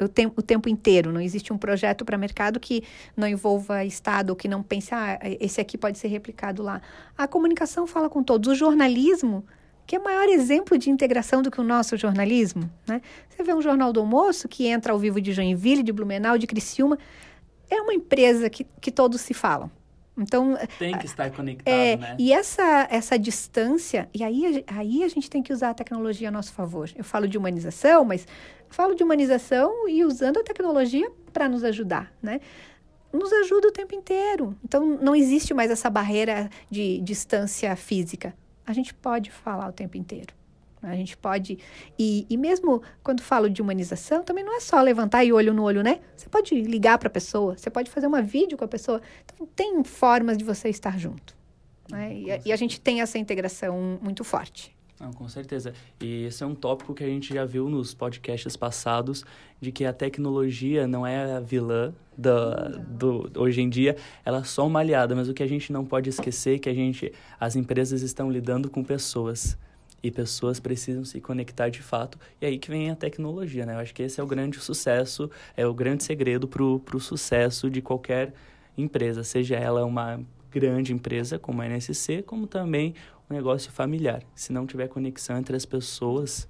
O 0.00 0.08
tempo, 0.08 0.40
o 0.40 0.42
tempo 0.42 0.68
inteiro, 0.68 1.12
não 1.12 1.20
existe 1.20 1.52
um 1.52 1.58
projeto 1.58 2.06
para 2.06 2.16
mercado 2.16 2.58
que 2.58 2.82
não 3.14 3.28
envolva 3.28 3.84
Estado 3.84 4.30
ou 4.30 4.36
que 4.36 4.48
não 4.48 4.62
pense, 4.62 4.94
ah, 4.94 5.18
esse 5.38 5.60
aqui 5.60 5.76
pode 5.76 5.98
ser 5.98 6.08
replicado 6.08 6.62
lá. 6.62 6.80
A 7.18 7.28
comunicação 7.28 7.86
fala 7.86 8.08
com 8.08 8.22
todos. 8.22 8.50
O 8.50 8.54
jornalismo 8.54 9.44
que 9.90 9.96
é 9.96 9.98
maior 9.98 10.28
exemplo 10.28 10.78
de 10.78 10.88
integração 10.88 11.42
do 11.42 11.50
que 11.50 11.60
o 11.60 11.64
nosso 11.64 11.96
jornalismo. 11.96 12.70
Né? 12.86 13.02
Você 13.28 13.42
vê 13.42 13.52
um 13.52 13.60
Jornal 13.60 13.92
do 13.92 13.98
Almoço 13.98 14.46
que 14.46 14.68
entra 14.68 14.92
ao 14.92 14.98
vivo 15.00 15.20
de 15.20 15.32
Joinville, 15.32 15.82
de 15.82 15.92
Blumenau, 15.92 16.38
de 16.38 16.46
Criciúma. 16.46 16.96
É 17.68 17.82
uma 17.82 17.92
empresa 17.92 18.48
que, 18.48 18.64
que 18.80 18.92
todos 18.92 19.20
se 19.20 19.34
falam. 19.34 19.68
Então, 20.16 20.56
tem 20.78 20.96
que 20.96 21.06
estar 21.06 21.28
conectado, 21.32 21.74
é, 21.74 21.96
né? 21.96 22.16
E 22.20 22.32
essa, 22.32 22.86
essa 22.88 23.18
distância, 23.18 24.08
e 24.14 24.22
aí, 24.22 24.64
aí 24.68 25.02
a 25.02 25.08
gente 25.08 25.28
tem 25.28 25.42
que 25.42 25.52
usar 25.52 25.70
a 25.70 25.74
tecnologia 25.74 26.28
a 26.28 26.30
nosso 26.30 26.52
favor. 26.52 26.88
Eu 26.94 27.02
falo 27.02 27.26
de 27.26 27.36
humanização, 27.36 28.04
mas 28.04 28.28
falo 28.68 28.94
de 28.94 29.02
humanização 29.02 29.88
e 29.88 30.04
usando 30.04 30.38
a 30.38 30.44
tecnologia 30.44 31.10
para 31.32 31.48
nos 31.48 31.64
ajudar, 31.64 32.12
né? 32.22 32.40
Nos 33.12 33.32
ajuda 33.32 33.66
o 33.66 33.72
tempo 33.72 33.92
inteiro. 33.92 34.54
Então, 34.64 34.86
não 35.02 35.16
existe 35.16 35.52
mais 35.52 35.68
essa 35.68 35.90
barreira 35.90 36.48
de 36.70 37.00
distância 37.00 37.74
física 37.74 38.32
a 38.70 38.72
gente 38.72 38.94
pode 38.94 39.30
falar 39.30 39.68
o 39.68 39.72
tempo 39.72 39.96
inteiro. 39.96 40.32
A 40.82 40.94
gente 40.94 41.16
pode. 41.16 41.58
E, 41.98 42.26
e 42.30 42.36
mesmo 42.36 42.82
quando 43.02 43.20
falo 43.20 43.50
de 43.50 43.60
humanização, 43.60 44.22
também 44.22 44.42
não 44.42 44.56
é 44.56 44.60
só 44.60 44.80
levantar 44.80 45.24
e 45.24 45.32
olho 45.32 45.52
no 45.52 45.62
olho, 45.62 45.82
né? 45.82 46.00
Você 46.16 46.28
pode 46.28 46.54
ligar 46.62 46.96
para 46.96 47.08
a 47.08 47.10
pessoa, 47.10 47.58
você 47.58 47.68
pode 47.68 47.90
fazer 47.90 48.06
uma 48.06 48.22
vídeo 48.22 48.56
com 48.56 48.64
a 48.64 48.68
pessoa. 48.68 49.02
Então, 49.24 49.46
tem 49.54 49.84
formas 49.84 50.38
de 50.38 50.44
você 50.44 50.70
estar 50.70 50.98
junto. 50.98 51.36
Né? 51.90 52.14
E, 52.14 52.42
e 52.46 52.52
a 52.52 52.56
gente 52.56 52.80
tem 52.80 53.02
essa 53.02 53.18
integração 53.18 53.98
muito 54.00 54.24
forte. 54.24 54.74
Não, 55.00 55.14
com 55.14 55.26
certeza. 55.30 55.72
E 55.98 56.24
esse 56.24 56.42
é 56.42 56.46
um 56.46 56.54
tópico 56.54 56.92
que 56.92 57.02
a 57.02 57.06
gente 57.06 57.32
já 57.32 57.46
viu 57.46 57.70
nos 57.70 57.94
podcasts 57.94 58.54
passados, 58.54 59.24
de 59.58 59.72
que 59.72 59.86
a 59.86 59.94
tecnologia 59.94 60.86
não 60.86 61.06
é 61.06 61.36
a 61.36 61.40
vilã 61.40 61.94
da, 62.16 62.68
do, 62.68 63.32
hoje 63.34 63.62
em 63.62 63.70
dia, 63.70 63.96
ela 64.26 64.40
é 64.40 64.44
só 64.44 64.66
uma 64.66 64.80
aliada, 64.80 65.16
mas 65.16 65.26
o 65.26 65.32
que 65.32 65.42
a 65.42 65.46
gente 65.46 65.72
não 65.72 65.86
pode 65.86 66.10
esquecer 66.10 66.56
é 66.56 66.58
que 66.58 66.68
a 66.68 66.74
gente, 66.74 67.10
as 67.40 67.56
empresas 67.56 68.02
estão 68.02 68.30
lidando 68.30 68.68
com 68.68 68.84
pessoas. 68.84 69.56
E 70.02 70.10
pessoas 70.10 70.60
precisam 70.60 71.04
se 71.04 71.20
conectar 71.20 71.70
de 71.70 71.82
fato. 71.82 72.18
E 72.40 72.46
aí 72.46 72.58
que 72.58 72.70
vem 72.70 72.90
a 72.90 72.96
tecnologia, 72.96 73.66
né? 73.66 73.74
Eu 73.74 73.78
acho 73.78 73.94
que 73.94 74.02
esse 74.02 74.18
é 74.20 74.22
o 74.22 74.26
grande 74.26 74.58
sucesso, 74.58 75.30
é 75.56 75.66
o 75.66 75.74
grande 75.74 76.04
segredo 76.04 76.46
para 76.48 76.62
o 76.62 77.00
sucesso 77.00 77.70
de 77.70 77.82
qualquer 77.82 78.34
empresa, 78.76 79.22
seja 79.22 79.56
ela 79.56 79.84
uma 79.84 80.20
grande 80.50 80.92
empresa 80.92 81.38
como 81.38 81.62
a 81.62 81.66
NSC, 81.66 82.22
como 82.22 82.46
também 82.46 82.94
um 83.30 83.34
negócio 83.34 83.70
familiar. 83.70 84.22
Se 84.34 84.52
não 84.52 84.66
tiver 84.66 84.88
conexão 84.88 85.38
entre 85.38 85.56
as 85.56 85.64
pessoas, 85.64 86.48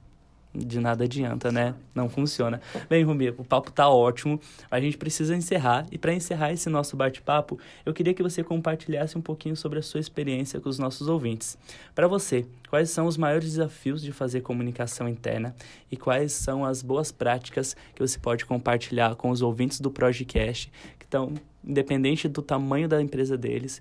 de 0.53 0.81
nada 0.81 1.05
adianta, 1.05 1.53
né? 1.53 1.75
Não 1.95 2.09
funciona. 2.09 2.61
Bem, 2.89 3.05
Rumi, 3.05 3.29
o 3.31 3.45
papo 3.45 3.71
tá 3.71 3.89
ótimo. 3.89 4.41
A 4.71 4.81
gente 4.81 4.99
precisa 4.99 5.37
encerrar. 5.37 5.87
E 5.93 5.99
para 5.99 6.13
encerrar 6.13 6.53
esse 6.53 6.69
nosso 6.69 6.97
bate-papo, 6.97 7.59
eu 7.87 7.93
queria 7.93 8.13
que 8.13 8.23
você 8.23 8.43
compartilhasse 8.43 9.17
um 9.17 9.21
pouquinho 9.21 9.55
sobre 9.55 9.79
a 9.79 9.83
sua 9.83 10.01
experiência 10.01 10.61
com 10.61 10.69
os 10.69 10.79
nossos 10.79 11.07
ouvintes. 11.07 11.57
Para 11.95 12.09
você, 12.09 12.47
quais 12.69 12.91
são 12.91 13.07
os 13.07 13.17
maiores 13.17 13.51
desafios 13.51 14.03
de 14.03 14.11
fazer 14.11 14.41
comunicação 14.41 15.09
interna 15.09 15.55
e 15.91 15.97
quais 15.97 16.33
são 16.33 16.65
as 16.65 16.83
boas 16.83 17.13
práticas 17.13 17.77
que 17.95 18.01
você 18.01 18.19
pode 18.19 18.45
compartilhar 18.45 19.15
com 19.15 19.31
os 19.31 19.43
ouvintes 19.43 19.81
do 19.81 19.91
Projecast, 19.91 20.73
que 20.99 21.05
estão, 21.05 21.33
independente 21.65 22.27
do 22.27 22.43
tamanho 22.43 22.89
da 22.89 23.01
empresa 23.01 23.37
deles, 23.37 23.81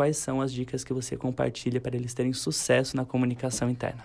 quais 0.00 0.16
são 0.16 0.40
as 0.40 0.50
dicas 0.50 0.82
que 0.82 0.94
você 0.94 1.14
compartilha 1.14 1.78
para 1.78 1.94
eles 1.94 2.14
terem 2.14 2.32
sucesso 2.32 2.96
na 2.96 3.04
comunicação 3.04 3.68
interna? 3.68 4.02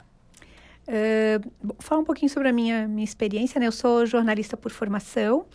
Uh, 0.86 1.74
falar 1.80 2.02
um 2.02 2.04
pouquinho 2.04 2.30
sobre 2.30 2.50
a 2.50 2.52
minha, 2.52 2.86
minha 2.86 3.06
experiência, 3.06 3.62
né? 3.62 3.68
Eu 3.68 3.72
sou 3.72 4.06
jornalista 4.06 4.58
por 4.58 4.74
formação, 4.74 5.46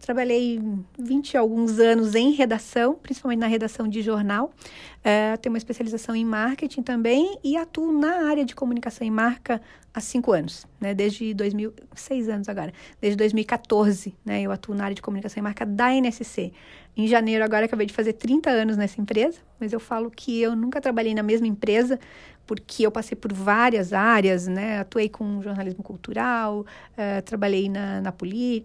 trabalhei 0.00 0.60
20 0.98 1.32
e 1.32 1.36
alguns 1.36 1.78
anos 1.78 2.14
em 2.14 2.32
redação, 2.32 2.94
principalmente 2.94 3.40
na 3.40 3.46
redação 3.46 3.88
de 3.88 4.02
jornal. 4.02 4.52
Uh, 4.98 5.38
tenho 5.38 5.52
uma 5.52 5.58
especialização 5.58 6.14
em 6.14 6.24
marketing 6.24 6.82
também 6.82 7.38
e 7.42 7.56
atuo 7.56 7.92
na 7.92 8.28
área 8.28 8.44
de 8.44 8.54
comunicação 8.54 9.06
e 9.06 9.10
marca 9.10 9.60
há 9.92 10.00
cinco 10.00 10.32
anos, 10.32 10.66
né? 10.80 10.94
Desde 10.94 11.34
2000, 11.34 11.72
seis 11.94 12.28
anos 12.28 12.48
agora, 12.48 12.72
desde 13.00 13.16
2014, 13.16 14.14
né? 14.24 14.42
Eu 14.42 14.52
atuo 14.52 14.74
na 14.74 14.84
área 14.84 14.94
de 14.94 15.02
comunicação 15.02 15.40
e 15.40 15.42
marca 15.42 15.66
da 15.66 15.92
NSC. 15.92 16.52
Em 16.96 17.06
janeiro 17.06 17.44
agora 17.44 17.66
acabei 17.66 17.86
de 17.86 17.92
fazer 17.92 18.14
30 18.14 18.50
anos 18.50 18.76
nessa 18.76 19.00
empresa, 19.00 19.38
mas 19.60 19.72
eu 19.72 19.78
falo 19.78 20.10
que 20.10 20.40
eu 20.40 20.56
nunca 20.56 20.80
trabalhei 20.80 21.14
na 21.14 21.22
mesma 21.22 21.46
empresa 21.46 21.98
porque 22.48 22.86
eu 22.86 22.90
passei 22.90 23.14
por 23.14 23.30
várias 23.30 23.92
áreas, 23.92 24.46
né? 24.46 24.78
Atuei 24.78 25.06
com 25.06 25.42
jornalismo 25.42 25.84
cultural, 25.84 26.60
uh, 26.60 27.22
trabalhei 27.22 27.68
na, 27.68 28.00
na, 28.00 28.14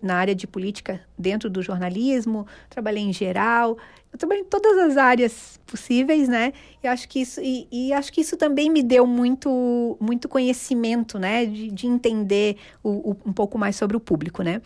na 0.02 0.16
área 0.16 0.34
de 0.34 0.48
política 0.48 1.02
dentro 1.20 1.50
do 1.50 1.62
jornalismo, 1.62 2.48
trabalhei 2.70 3.04
em 3.04 3.12
geral, 3.12 3.78
eu 4.14 4.18
trabalhei 4.18 4.42
em 4.42 4.46
todas 4.46 4.78
as 4.78 4.96
áreas 4.96 5.60
possíveis, 5.68 6.30
né? 6.30 6.54
E 6.82 6.88
acho 6.88 7.10
que 7.10 7.20
isso, 7.20 7.42
e, 7.44 7.68
e 7.70 7.92
acho 7.92 8.14
que 8.14 8.22
isso 8.22 8.38
também 8.38 8.70
me 8.70 8.82
deu 8.82 9.06
muito, 9.06 9.98
muito 10.00 10.30
conhecimento, 10.30 11.20
né? 11.20 11.46
De, 11.46 11.70
de 11.70 11.86
entender 11.86 12.56
o, 12.82 13.12
o, 13.12 13.18
um 13.26 13.34
pouco 13.34 13.58
mais 13.58 13.76
sobre 13.76 13.98
o 13.98 14.00
público, 14.00 14.44
né? 14.44 14.62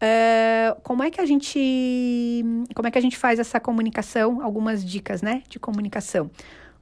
Uh, 0.00 0.80
como 0.84 1.02
é 1.02 1.10
que 1.10 1.20
a 1.20 1.26
gente, 1.26 2.44
como 2.72 2.86
é 2.86 2.90
que 2.92 2.98
a 2.98 3.02
gente 3.02 3.18
faz 3.18 3.40
essa 3.40 3.58
comunicação? 3.58 4.40
Algumas 4.40 4.84
dicas, 4.84 5.22
né? 5.22 5.42
De 5.48 5.58
comunicação. 5.58 6.30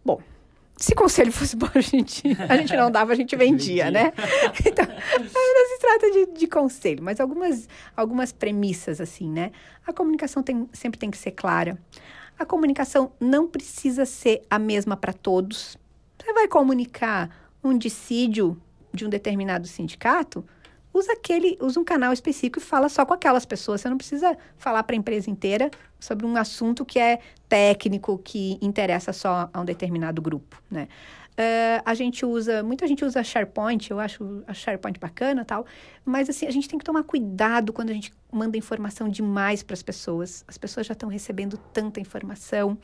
Bom, 0.05 0.21
se 0.79 0.95
conselho 0.95 1.33
fosse 1.33 1.57
bom, 1.57 1.69
a 1.75 1.81
gente, 1.81 2.23
a 2.49 2.57
gente 2.57 2.75
não 2.77 2.91
dava, 2.91 3.13
a 3.13 3.17
gente 3.17 3.35
vendia, 3.37 3.91
né? 3.91 4.13
Então, 4.65 4.87
não 4.87 5.69
se 5.69 5.79
trata 5.81 6.11
de, 6.11 6.39
de 6.39 6.47
conselho, 6.47 7.03
mas 7.03 7.21
algumas, 7.21 7.69
algumas 7.97 8.33
premissas, 8.33 9.01
assim, 9.01 9.29
né? 9.29 9.51
A 9.87 9.93
comunicação 9.93 10.43
tem, 10.43 10.69
sempre 10.73 10.99
tem 10.99 11.11
que 11.11 11.19
ser 11.19 11.33
clara. 11.33 11.79
A 12.39 12.47
comunicação 12.47 13.13
não 13.19 13.49
precisa 13.49 14.07
ser 14.07 14.43
a 14.49 14.59
mesma 14.59 14.97
para 14.97 15.13
todos. 15.13 15.77
Você 16.23 16.33
vai 16.33 16.47
comunicar 16.47 17.29
um 17.63 17.77
dissídio 17.77 18.61
de 18.93 19.05
um 19.05 19.09
determinado 19.09 19.67
sindicato, 19.67 20.45
usa 20.99 21.13
aquele, 21.13 21.57
usa 21.61 21.79
um 21.79 21.85
canal 21.85 22.13
específico 22.13 22.59
e 22.59 22.63
fala 22.63 22.89
só 22.89 23.07
com 23.07 23.15
aquelas 23.15 23.45
pessoas. 23.45 23.81
Você 23.81 23.89
não 23.89 23.97
precisa 23.97 24.37
falar 24.57 24.83
para 24.83 24.95
a 24.95 24.99
empresa 24.99 25.31
inteira 25.31 25.71
sobre 25.99 26.27
um 26.27 26.37
assunto 26.37 26.85
que 26.85 26.99
é 26.99 27.21
técnico, 27.49 28.19
que 28.19 28.59
interessa 28.61 29.13
só 29.13 29.49
a 29.53 29.61
um 29.61 29.65
determinado 29.65 30.21
grupo, 30.21 30.61
né? 30.71 30.89
Uh, 31.39 31.79
a 31.85 31.95
gente 31.95 32.27
usa, 32.27 32.65
muita 32.65 32.85
gente 32.89 33.05
usa 33.05 33.23
SharePoint, 33.23 33.93
eu 33.93 34.01
acho 34.01 34.43
a 34.45 34.53
SharePoint 34.53 34.99
bacana 34.99 35.45
tal, 35.45 35.65
mas 36.05 36.29
assim, 36.29 36.47
a 36.47 36.51
gente 36.51 36.69
tem 36.69 36.77
que 36.77 36.85
tomar 36.85 37.05
cuidado 37.05 37.73
quando 37.73 37.91
a 37.91 37.93
gente 37.93 38.13
manda 38.33 38.59
informação 38.59 39.09
demais 39.09 39.63
para 39.63 39.75
as 39.75 39.83
pessoas. 39.83 40.45
As 40.49 40.59
pessoas 40.59 40.85
já 40.89 40.95
estão 40.95 41.09
recebendo 41.09 41.57
tanta 41.73 42.01
informação. 42.01 42.77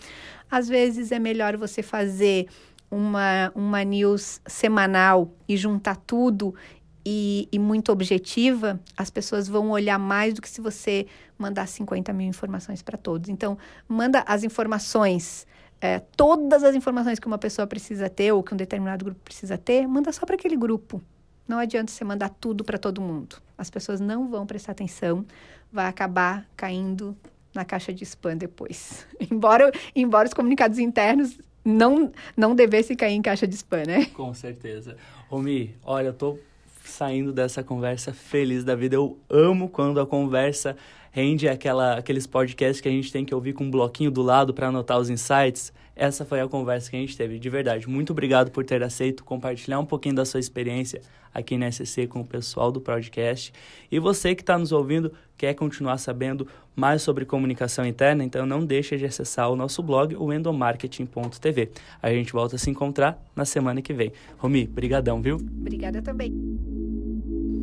Às 0.48 0.68
vezes 0.68 1.10
é 1.10 1.18
melhor 1.18 1.56
você 1.56 1.82
fazer 1.82 2.46
uma, 2.88 3.50
uma 3.56 3.82
news 3.82 4.40
semanal 4.46 5.32
e 5.48 5.56
juntar 5.56 5.96
tudo 5.96 6.54
e, 7.04 7.48
e, 7.52 7.58
muito 7.58 7.92
objetiva, 7.92 8.80
as 8.96 9.10
pessoas 9.10 9.46
vão 9.46 9.70
olhar 9.70 9.98
mais 9.98 10.32
do 10.32 10.40
que 10.40 10.48
se 10.48 10.60
você 10.60 11.06
mandar 11.38 11.66
50 11.66 12.12
mil 12.12 12.26
informações 12.26 12.82
para 12.82 12.96
todos. 12.96 13.28
Então, 13.28 13.58
manda 13.86 14.24
as 14.26 14.42
informações, 14.42 15.46
é, 15.80 15.98
todas 15.98 16.64
as 16.64 16.74
informações 16.74 17.18
que 17.18 17.26
uma 17.26 17.36
pessoa 17.36 17.66
precisa 17.66 18.08
ter 18.08 18.32
ou 18.32 18.42
que 18.42 18.54
um 18.54 18.56
determinado 18.56 19.04
grupo 19.04 19.20
precisa 19.22 19.58
ter, 19.58 19.86
manda 19.86 20.10
só 20.12 20.24
para 20.24 20.34
aquele 20.34 20.56
grupo. 20.56 21.02
Não 21.46 21.58
adianta 21.58 21.92
você 21.92 22.04
mandar 22.04 22.30
tudo 22.30 22.64
para 22.64 22.78
todo 22.78 23.02
mundo. 23.02 23.36
As 23.58 23.68
pessoas 23.68 24.00
não 24.00 24.28
vão 24.28 24.46
prestar 24.46 24.72
atenção, 24.72 25.26
vai 25.70 25.86
acabar 25.86 26.48
caindo 26.56 27.14
na 27.54 27.64
caixa 27.64 27.92
de 27.92 28.02
spam 28.04 28.36
depois. 28.36 29.06
embora, 29.30 29.70
embora 29.94 30.26
os 30.26 30.32
comunicados 30.32 30.78
internos 30.78 31.38
não, 31.62 32.10
não 32.36 32.54
devesse 32.54 32.96
cair 32.96 33.14
em 33.14 33.22
caixa 33.22 33.46
de 33.46 33.54
spam, 33.54 33.84
né? 33.86 34.06
Com 34.06 34.32
certeza. 34.32 34.96
Romi, 35.28 35.76
olha, 35.84 36.08
eu 36.08 36.14
tô 36.14 36.38
saindo 36.84 37.32
dessa 37.32 37.62
conversa 37.62 38.12
feliz 38.12 38.64
da 38.64 38.74
vida. 38.74 38.96
Eu 38.96 39.18
amo 39.28 39.68
quando 39.68 40.00
a 40.00 40.06
conversa 40.06 40.76
rende 41.10 41.48
aquela, 41.48 41.98
aqueles 41.98 42.26
podcasts 42.26 42.80
que 42.80 42.88
a 42.88 42.90
gente 42.92 43.12
tem 43.12 43.24
que 43.24 43.34
ouvir 43.34 43.52
com 43.52 43.64
um 43.64 43.70
bloquinho 43.70 44.10
do 44.10 44.22
lado 44.22 44.52
para 44.52 44.68
anotar 44.68 44.98
os 44.98 45.08
insights. 45.08 45.72
Essa 45.96 46.24
foi 46.24 46.40
a 46.40 46.48
conversa 46.48 46.90
que 46.90 46.96
a 46.96 47.00
gente 47.00 47.16
teve. 47.16 47.38
De 47.38 47.48
verdade, 47.48 47.88
muito 47.88 48.10
obrigado 48.10 48.50
por 48.50 48.64
ter 48.64 48.82
aceito 48.82 49.24
compartilhar 49.24 49.78
um 49.78 49.86
pouquinho 49.86 50.14
da 50.14 50.24
sua 50.24 50.40
experiência 50.40 51.00
aqui 51.32 51.56
na 51.56 51.70
SCC 51.70 52.06
com 52.06 52.20
o 52.20 52.24
pessoal 52.24 52.70
do 52.70 52.80
podcast. 52.80 53.52
E 53.90 53.98
você 53.98 54.34
que 54.34 54.42
está 54.42 54.56
nos 54.56 54.72
ouvindo, 54.72 55.12
quer 55.36 55.54
continuar 55.54 55.98
sabendo 55.98 56.46
mais 56.76 57.02
sobre 57.02 57.24
comunicação 57.24 57.84
interna, 57.84 58.24
então 58.24 58.46
não 58.46 58.64
deixe 58.64 58.96
de 58.96 59.04
acessar 59.04 59.50
o 59.50 59.56
nosso 59.56 59.82
blog, 59.82 60.14
o 60.16 60.32
endomarketing.tv. 60.32 61.70
A 62.02 62.10
gente 62.10 62.32
volta 62.32 62.56
a 62.56 62.58
se 62.58 62.70
encontrar 62.70 63.22
na 63.34 63.44
semana 63.44 63.82
que 63.82 63.92
vem. 63.92 64.12
Romi, 64.38 64.66
brigadão, 64.66 65.20
viu? 65.20 65.36
Obrigada 65.36 66.00
também. 66.02 66.32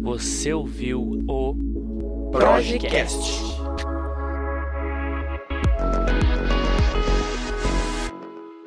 Você 0.01 0.51
ouviu 0.53 1.23
o 1.27 2.29
Projecast. 2.31 3.50